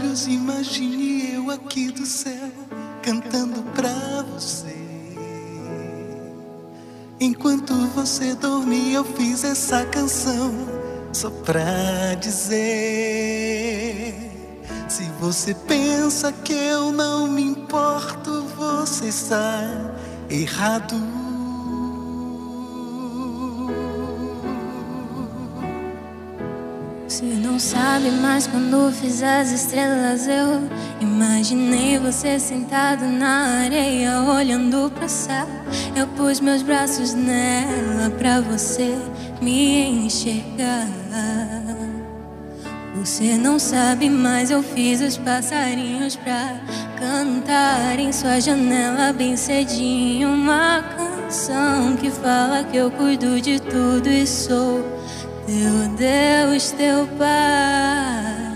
Olhos, 0.09 0.27
imagine 0.27 1.35
eu 1.35 1.51
aqui 1.51 1.91
do 1.91 2.07
céu 2.07 2.51
cantando 3.03 3.63
pra 3.75 4.23
você. 4.33 4.77
Enquanto 7.21 7.75
você 7.95 8.35
dormia, 8.35 8.99
eu 8.99 9.05
fiz 9.05 9.45
essa 9.45 9.85
canção 9.87 10.53
só 11.13 11.31
pra 11.31 12.15
dizer. 12.21 12.55
Se 14.89 15.05
você 15.21 15.55
pensa 15.55 16.33
que 16.33 16.53
eu 16.53 16.91
não 16.93 17.27
me 17.27 17.43
importo, 17.43 18.43
você 18.57 19.09
está 19.09 19.63
errado. 20.31 21.28
Não 27.59 27.65
sabe, 27.65 28.13
mas 28.13 28.47
quando 28.47 28.93
fiz 28.93 29.21
as 29.21 29.51
estrelas 29.51 30.29
eu 30.29 30.63
imaginei 31.01 31.99
você 31.99 32.39
sentado 32.39 33.05
na 33.05 33.65
areia 33.65 34.23
olhando 34.23 34.89
pro 34.93 35.09
céu. 35.09 35.45
Eu 35.97 36.07
pus 36.07 36.39
meus 36.39 36.63
braços 36.63 37.15
nela 37.15 38.11
pra 38.17 38.41
você 38.41 38.97
me 39.43 40.07
enxergar. 40.07 40.87
Você 42.95 43.37
não 43.37 43.59
sabe, 43.59 44.09
mas 44.09 44.53
eu 44.53 44.63
fiz 44.63 45.01
os 45.01 45.17
passarinhos 45.17 46.15
pra 46.15 46.61
cantar 46.97 47.99
em 47.99 48.13
sua 48.13 48.39
janela 48.39 49.13
bem 49.13 49.37
cedinho. 49.37 50.29
Uma 50.29 50.81
canção 50.97 51.97
que 51.97 52.09
fala 52.09 52.63
que 52.63 52.77
eu 52.77 52.89
cuido 52.89 53.41
de 53.41 53.59
tudo 53.59 54.09
e 54.09 54.25
sou 54.29 54.98
teu 55.49 55.89
Deus, 55.97 56.71
teu 56.73 57.07
Pai. 57.17 58.49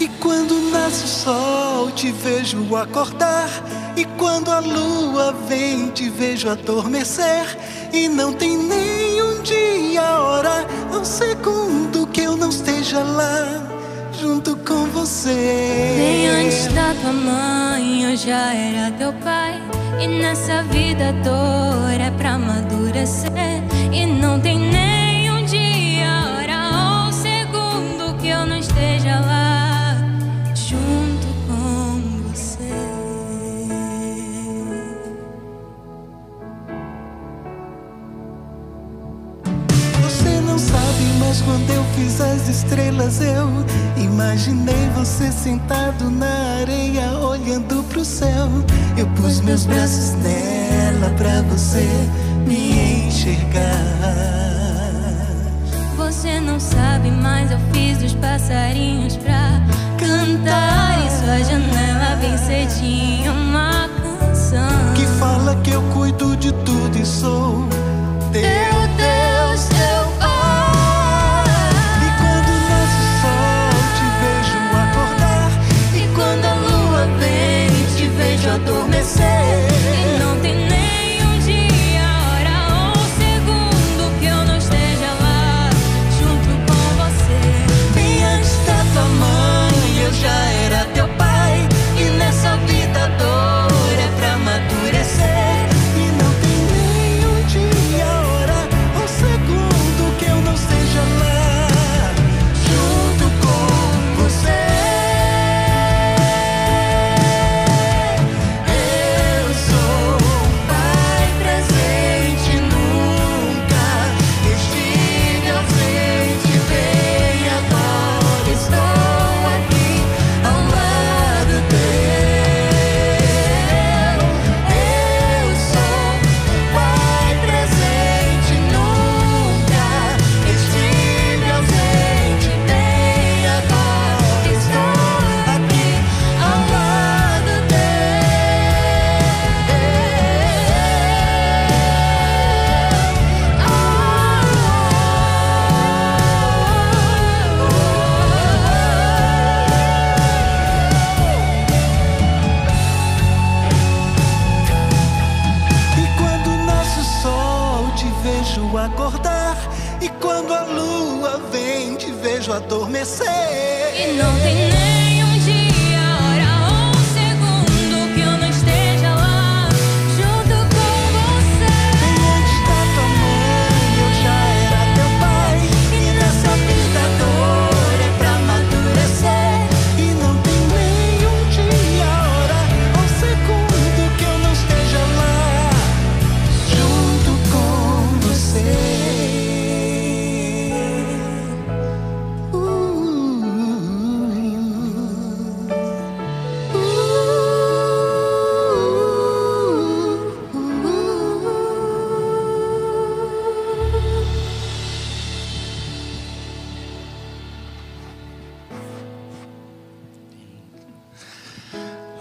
E 0.00 0.08
quando 0.18 0.70
nasce 0.72 1.04
o 1.04 1.08
sol, 1.08 1.90
te 1.92 2.10
vejo 2.10 2.74
acordar. 2.74 3.48
E 3.96 4.04
quando 4.18 4.50
a 4.50 4.58
lua 4.58 5.32
vem, 5.48 5.90
te 5.90 6.08
vejo 6.08 6.48
adormecer. 6.48 7.44
E 7.92 8.08
não 8.08 8.32
tem 8.32 8.56
nem 8.56 9.22
um 9.22 9.42
dia, 9.42 10.02
hora, 10.02 10.66
um 10.92 11.04
segundo 11.04 12.06
que 12.08 12.22
eu 12.22 12.36
não 12.36 12.48
esteja 12.48 13.00
lá 13.00 13.62
junto 14.20 14.56
com 14.56 14.86
você. 14.86 15.94
Bem 15.98 16.28
antes 16.28 16.66
da 16.72 16.94
tua 17.00 17.12
mãe, 17.12 18.04
eu 18.04 18.16
já 18.16 18.54
era 18.54 18.90
teu 18.92 19.12
pai. 19.12 19.60
E 20.00 20.06
nessa 20.08 20.62
vida 20.64 21.12
dor 21.22 22.00
é 22.00 22.10
pra 22.10 22.32
amadurecer. 22.32 23.30
E 23.92 24.06
não 24.06 24.40
tem 24.40 24.58
nem 24.58 24.89
mas 41.40 41.42
quando 41.42 41.70
eu 41.70 41.84
fiz 41.94 42.20
as 42.20 42.48
estrelas, 42.48 43.20
eu 43.20 43.48
imaginei 44.02 44.88
você 44.94 45.30
sentado 45.30 46.10
na 46.10 46.60
areia, 46.60 47.18
olhando 47.18 47.82
pro 47.84 48.04
céu. 48.04 48.48
Eu 48.96 49.06
pus 49.08 49.40
meus 49.40 49.64
braços 49.64 50.12
nela 50.14 51.10
pra 51.16 51.42
você 51.42 51.86
me 52.46 53.06
enxergar. 53.06 53.70
Você 55.96 56.40
não 56.40 56.58
sabe, 56.58 57.10
mas 57.10 57.50
eu 57.50 57.58
fiz 57.72 58.02
os 58.02 58.14
passarinhos 58.14 59.16
pra 59.16 59.62
cantar 59.98 61.04
em 61.04 61.10
sua 61.10 61.44
janela 61.44 62.16
bem 62.20 62.36
cedinho 62.38 63.32
uma 63.32 63.88
canção. 64.02 64.94
Que 64.94 65.06
fala 65.18 65.56
que 65.56 65.70
eu 65.70 65.82
cuido 65.94 66.36
de 66.36 66.52
tudo 66.52 66.98
e 66.98 67.06
sou 67.06 67.68
teu. 68.32 68.69
Adormecer. 79.18 80.09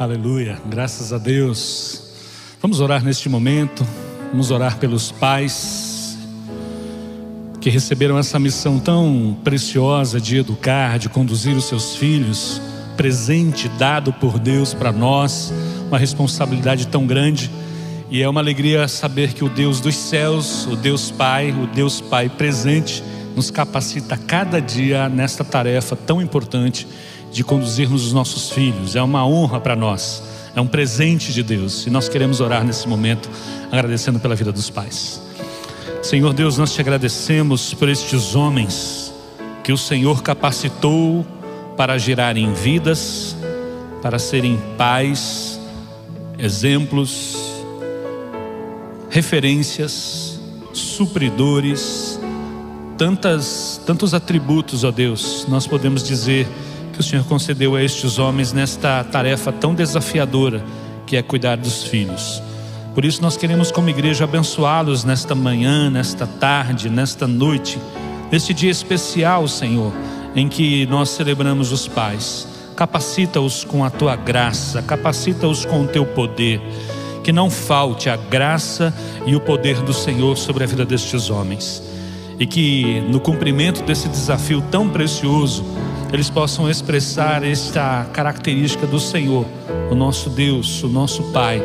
Aleluia, 0.10 0.58
graças 0.66 1.14
a 1.14 1.20
Deus. 1.20 2.02
Vamos 2.60 2.80
orar 2.80 3.04
neste 3.04 3.30
momento, 3.30 3.86
vamos 4.32 4.50
orar 4.50 4.80
pelos 4.80 5.12
pais 5.12 6.18
que 7.62 7.70
receberam 7.70 8.18
essa 8.18 8.40
missão 8.40 8.80
tão 8.80 9.38
preciosa 9.44 10.20
de 10.20 10.38
educar, 10.38 10.98
de 10.98 11.10
conduzir 11.10 11.56
os 11.56 11.66
seus 11.66 11.96
filhos, 11.96 12.60
presente 12.98 13.70
dado 13.78 14.12
por 14.12 14.40
Deus 14.40 14.74
para 14.74 14.92
nós, 14.92 15.54
uma 15.88 16.00
responsabilidade 16.00 16.88
tão 16.88 17.06
grande. 17.06 17.52
E 18.10 18.24
é 18.24 18.28
uma 18.28 18.42
alegria 18.42 18.88
saber 18.88 19.34
que 19.34 19.44
o 19.44 19.50
Deus 19.50 19.80
dos 19.80 19.96
céus, 19.96 20.66
o 20.66 20.76
Deus 20.76 21.12
Pai, 21.12 21.52
o 21.52 21.68
Deus 21.68 22.02
Pai 22.02 22.30
presente, 22.30 23.04
nos 23.36 23.52
capacita 23.52 24.18
cada 24.18 24.60
dia 24.60 25.08
nesta 25.08 25.44
tarefa 25.44 25.96
tão 25.96 26.20
importante 26.20 26.88
de 27.32 27.44
conduzirmos 27.44 28.06
os 28.06 28.14
nossos 28.14 28.52
filhos. 28.52 28.96
É 28.96 29.02
uma 29.02 29.26
honra 29.26 29.60
para 29.60 29.76
nós, 29.76 30.24
é 30.56 30.62
um 30.62 30.68
presente 30.68 31.34
de 31.34 31.44
Deus. 31.44 31.86
E 31.86 31.90
nós 31.90 32.10
queremos 32.10 32.42
orar 32.42 32.64
nesse 32.64 32.88
momento, 32.88 33.30
agradecendo 33.72 34.20
pela 34.20 34.36
vida 34.36 34.52
dos 34.52 34.70
pais. 34.70 35.22
Senhor 36.02 36.34
Deus, 36.34 36.58
nós 36.58 36.74
te 36.74 36.82
agradecemos 36.82 37.74
por 37.74 37.90
estes 37.90 38.36
homens 38.36 39.14
que 39.64 39.72
o 39.72 39.78
Senhor 39.78 40.24
capacitou 40.24 41.26
para 41.76 41.98
girarem 41.98 42.54
vidas, 42.54 43.36
para 44.02 44.18
serem 44.18 44.60
pais, 44.78 45.60
exemplos, 46.38 47.38
referências, 49.10 50.40
supridores, 50.74 52.20
tantas, 52.98 53.82
tantos 53.86 54.14
atributos, 54.14 54.84
ó 54.84 54.92
Deus, 54.92 55.46
nós 55.50 55.68
podemos 55.68 56.04
dizer 56.04 56.48
que 57.00 57.02
o 57.02 57.08
Senhor 57.08 57.24
concedeu 57.24 57.78
a 57.78 57.82
estes 57.82 58.20
homens 58.20 58.52
nesta 58.52 59.06
tarefa 59.06 59.54
tão 59.54 59.74
desafiadora 59.74 60.62
que 61.06 61.16
é 61.16 61.22
cuidar 61.22 61.56
dos 61.56 61.86
filhos. 61.86 62.44
Por 62.94 63.06
isso 63.06 63.22
nós 63.22 63.38
queremos 63.38 63.72
como 63.72 63.90
igreja 63.90 64.26
abençoá-los 64.26 65.06
nesta 65.06 65.34
manhã, 65.34 65.90
nesta 65.90 66.28
tarde, 66.28 66.90
nesta 66.90 67.26
noite, 67.26 67.80
neste 68.30 68.54
dia 68.54 68.70
especial, 68.70 69.48
Senhor, 69.48 69.94
em 70.36 70.50
que 70.50 70.86
nós 70.88 71.12
celebramos 71.12 71.72
os 71.72 71.88
pais. 71.88 72.46
Capacita-os 72.76 73.64
com 73.64 73.86
a 73.86 73.90
tua 73.90 74.18
graça, 74.18 74.82
capacita-os 74.82 75.64
com 75.64 75.84
o 75.84 75.88
teu 75.88 76.06
poder. 76.06 76.60
Que 77.24 77.32
não 77.32 77.50
falte 77.50 78.10
a 78.10 78.18
graça 78.18 78.94
e 79.26 79.38
o 79.38 79.40
poder 79.40 79.82
do 79.84 79.94
Senhor 79.94 80.38
sobre 80.38 80.66
a 80.66 80.68
vida 80.68 80.84
destes 80.84 81.30
homens. 81.30 81.82
E 82.38 82.46
que 82.46 83.00
no 83.10 83.22
cumprimento 83.22 83.84
desse 83.84 84.10
desafio 84.10 84.62
tão 84.70 84.90
precioso, 84.90 85.64
eles 86.12 86.30
possam 86.30 86.70
expressar 86.70 87.44
esta 87.44 88.06
característica 88.14 88.88
do 88.88 89.00
Senhor, 89.00 89.46
o 89.92 89.96
nosso 89.96 90.30
Deus, 90.30 90.84
o 90.84 90.88
nosso 90.88 91.24
Pai. 91.32 91.62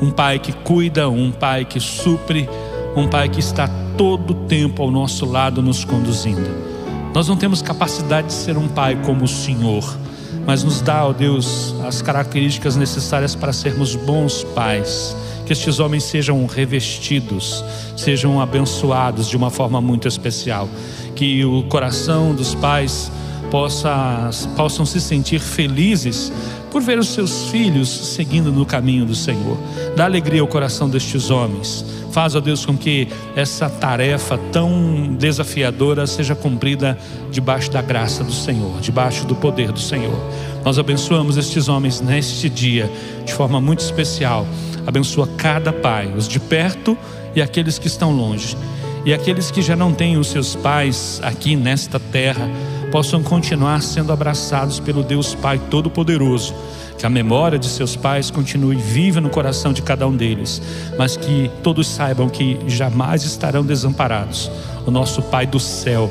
Um 0.00 0.10
Pai 0.10 0.38
que 0.38 0.52
cuida, 0.52 1.08
um 1.08 1.30
Pai 1.30 1.64
que 1.64 1.78
supre, 1.78 2.48
um 2.96 3.06
Pai 3.06 3.28
que 3.28 3.40
está 3.40 3.68
todo 3.96 4.32
o 4.32 4.34
tempo 4.46 4.82
ao 4.82 4.90
nosso 4.90 5.24
lado 5.24 5.62
nos 5.62 5.84
conduzindo. 5.84 6.72
Nós 7.14 7.28
não 7.28 7.36
temos 7.36 7.60
capacidade 7.60 8.28
de 8.28 8.32
ser 8.32 8.56
um 8.56 8.66
pai 8.66 8.98
como 9.04 9.24
o 9.24 9.28
Senhor, 9.28 9.98
mas 10.46 10.64
nos 10.64 10.80
dá, 10.80 11.06
ó 11.06 11.12
Deus, 11.12 11.74
as 11.84 12.00
características 12.00 12.74
necessárias 12.74 13.34
para 13.34 13.52
sermos 13.52 13.94
bons 13.94 14.42
pais. 14.54 15.14
Que 15.44 15.52
estes 15.52 15.78
homens 15.78 16.04
sejam 16.04 16.46
revestidos, 16.46 17.62
sejam 17.96 18.40
abençoados 18.40 19.28
de 19.28 19.36
uma 19.36 19.50
forma 19.50 19.80
muito 19.80 20.08
especial. 20.08 20.68
Que 21.14 21.44
o 21.44 21.64
coração 21.64 22.34
dos 22.34 22.54
pais 22.54 23.10
possa, 23.52 24.30
possam 24.56 24.86
se 24.86 24.98
sentir 24.98 25.38
felizes 25.38 26.32
por 26.70 26.80
ver 26.80 26.98
os 26.98 27.08
seus 27.08 27.50
filhos 27.50 27.86
seguindo 27.90 28.50
no 28.50 28.64
caminho 28.64 29.04
do 29.04 29.14
Senhor. 29.14 29.58
Dá 29.94 30.06
alegria 30.06 30.40
ao 30.40 30.46
coração 30.46 30.88
destes 30.88 31.28
homens. 31.28 31.84
Faz, 32.12 32.34
ó 32.34 32.40
Deus, 32.40 32.64
com 32.64 32.74
que 32.74 33.08
essa 33.36 33.68
tarefa 33.68 34.38
tão 34.50 35.14
desafiadora 35.18 36.06
seja 36.06 36.34
cumprida 36.34 36.98
debaixo 37.30 37.70
da 37.70 37.82
graça 37.82 38.24
do 38.24 38.32
Senhor, 38.32 38.80
debaixo 38.80 39.26
do 39.26 39.34
poder 39.34 39.70
do 39.70 39.80
Senhor. 39.80 40.18
Nós 40.64 40.78
abençoamos 40.78 41.36
estes 41.36 41.68
homens 41.68 42.00
neste 42.00 42.48
dia 42.48 42.90
de 43.22 43.34
forma 43.34 43.60
muito 43.60 43.80
especial. 43.80 44.46
Abençoa 44.86 45.28
cada 45.36 45.74
pai, 45.74 46.10
os 46.16 46.26
de 46.26 46.40
perto 46.40 46.96
e 47.34 47.42
aqueles 47.42 47.78
que 47.78 47.86
estão 47.86 48.16
longe. 48.16 48.56
E 49.04 49.12
aqueles 49.12 49.50
que 49.50 49.60
já 49.60 49.76
não 49.76 49.92
têm 49.92 50.16
os 50.16 50.28
seus 50.28 50.54
pais 50.54 51.20
aqui 51.22 51.54
nesta 51.56 52.00
terra, 52.00 52.48
possam 52.92 53.22
continuar 53.22 53.80
sendo 53.82 54.12
abraçados 54.12 54.78
pelo 54.78 55.02
Deus 55.02 55.34
Pai 55.34 55.58
Todo-Poderoso. 55.70 56.54
Que 56.98 57.06
a 57.06 57.10
memória 57.10 57.58
de 57.58 57.66
seus 57.66 57.96
pais 57.96 58.30
continue 58.30 58.76
viva 58.76 59.18
no 59.20 59.30
coração 59.30 59.72
de 59.72 59.80
cada 59.80 60.06
um 60.06 60.14
deles, 60.14 60.60
mas 60.96 61.16
que 61.16 61.50
todos 61.62 61.88
saibam 61.88 62.28
que 62.28 62.58
jamais 62.68 63.24
estarão 63.24 63.64
desamparados. 63.64 64.48
O 64.86 64.90
nosso 64.90 65.22
Pai 65.22 65.46
do 65.46 65.58
céu 65.58 66.08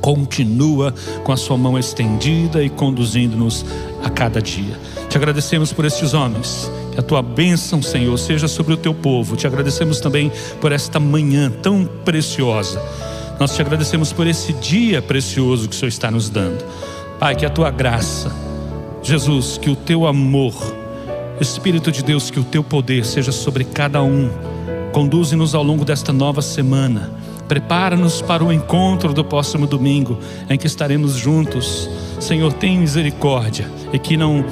continua 0.00 0.94
com 1.22 1.30
a 1.30 1.36
sua 1.36 1.58
mão 1.58 1.78
estendida 1.78 2.64
e 2.64 2.70
conduzindo-nos 2.70 3.64
a 4.02 4.08
cada 4.08 4.40
dia. 4.40 4.76
Te 5.10 5.18
agradecemos 5.18 5.72
por 5.72 5.84
estes 5.84 6.14
homens. 6.14 6.70
A 6.96 7.02
tua 7.02 7.22
bênção, 7.22 7.82
Senhor, 7.82 8.16
seja 8.18 8.48
sobre 8.48 8.72
o 8.72 8.76
teu 8.76 8.94
povo. 8.94 9.36
Te 9.36 9.46
agradecemos 9.46 10.00
também 10.00 10.32
por 10.60 10.72
esta 10.72 10.98
manhã 10.98 11.50
tão 11.62 11.84
preciosa. 11.84 12.82
Nós 13.38 13.54
te 13.54 13.62
agradecemos 13.62 14.12
por 14.12 14.26
esse 14.26 14.52
dia 14.54 15.00
precioso 15.00 15.68
que 15.68 15.74
o 15.74 15.78
Senhor 15.78 15.88
está 15.88 16.10
nos 16.10 16.28
dando. 16.28 16.64
Pai, 17.20 17.36
que 17.36 17.46
a 17.46 17.50
tua 17.50 17.70
graça, 17.70 18.34
Jesus, 19.00 19.58
que 19.58 19.70
o 19.70 19.76
teu 19.76 20.06
amor, 20.06 20.54
Espírito 21.40 21.92
de 21.92 22.02
Deus, 22.02 22.30
que 22.30 22.40
o 22.40 22.44
teu 22.44 22.64
poder 22.64 23.04
seja 23.04 23.30
sobre 23.30 23.62
cada 23.62 24.02
um. 24.02 24.28
Conduze-nos 24.92 25.54
ao 25.54 25.62
longo 25.62 25.84
desta 25.84 26.12
nova 26.12 26.42
semana. 26.42 27.12
Prepara-nos 27.46 28.20
para 28.20 28.44
o 28.44 28.52
encontro 28.52 29.12
do 29.14 29.24
próximo 29.24 29.68
domingo, 29.68 30.18
em 30.50 30.58
que 30.58 30.66
estaremos 30.66 31.14
juntos. 31.14 31.88
Senhor, 32.18 32.52
tem 32.52 32.76
misericórdia 32.76 33.70
e 33.92 34.00
que 34.00 34.16
não 34.16 34.44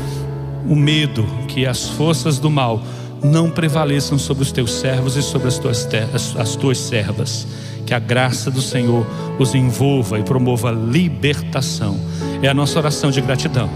o 0.64 0.76
medo, 0.76 1.26
que 1.48 1.66
as 1.66 1.88
forças 1.88 2.38
do 2.38 2.48
mal 2.48 2.80
não 3.22 3.50
prevaleçam 3.50 4.16
sobre 4.16 4.44
os 4.44 4.52
teus 4.52 4.72
servos 4.74 5.16
e 5.16 5.22
sobre 5.22 5.48
as 5.48 5.58
tuas, 5.58 5.84
terras, 5.84 6.36
as 6.38 6.54
tuas 6.54 6.78
servas. 6.78 7.46
Que 7.86 7.94
a 7.94 7.98
graça 7.98 8.50
do 8.50 8.60
Senhor 8.60 9.06
os 9.38 9.54
envolva 9.54 10.18
e 10.18 10.22
promova 10.22 10.70
libertação. 10.72 11.98
É 12.42 12.48
a 12.48 12.54
nossa 12.54 12.78
oração 12.78 13.10
de 13.10 13.20
gratidão. 13.20 13.70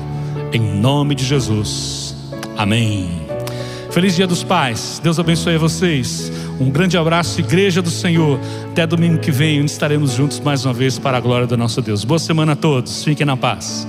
Em 0.53 0.61
nome 0.61 1.15
de 1.15 1.25
Jesus. 1.25 2.15
Amém. 2.59 3.09
Feliz 3.91 4.15
Dia 4.15 4.27
dos 4.27 4.43
Pais. 4.43 5.01
Deus 5.03 5.19
abençoe 5.19 5.57
vocês. 5.57 6.31
Um 6.61 6.71
grande 6.71 6.99
abraço, 6.99 7.41
Igreja 7.41 7.81
do 7.81 7.91
Senhor. 7.91 8.39
Até 8.71 8.87
domingo 8.87 9.19
que 9.19 9.31
vem, 9.31 9.61
onde 9.61 9.71
estaremos 9.71 10.13
juntos 10.13 10.41
mais 10.41 10.65
uma 10.65 10.75
vez 10.75 10.99
para 10.99 11.17
a 11.17 11.21
glória 11.21 11.47
do 11.47 11.57
nosso 11.57 11.81
Deus. 11.81 12.05
Boa 12.05 12.19
semana 12.19 12.53
a 12.53 12.57
todos. 12.57 13.03
Fiquem 13.03 13.25
na 13.25 13.37
paz. 13.37 13.87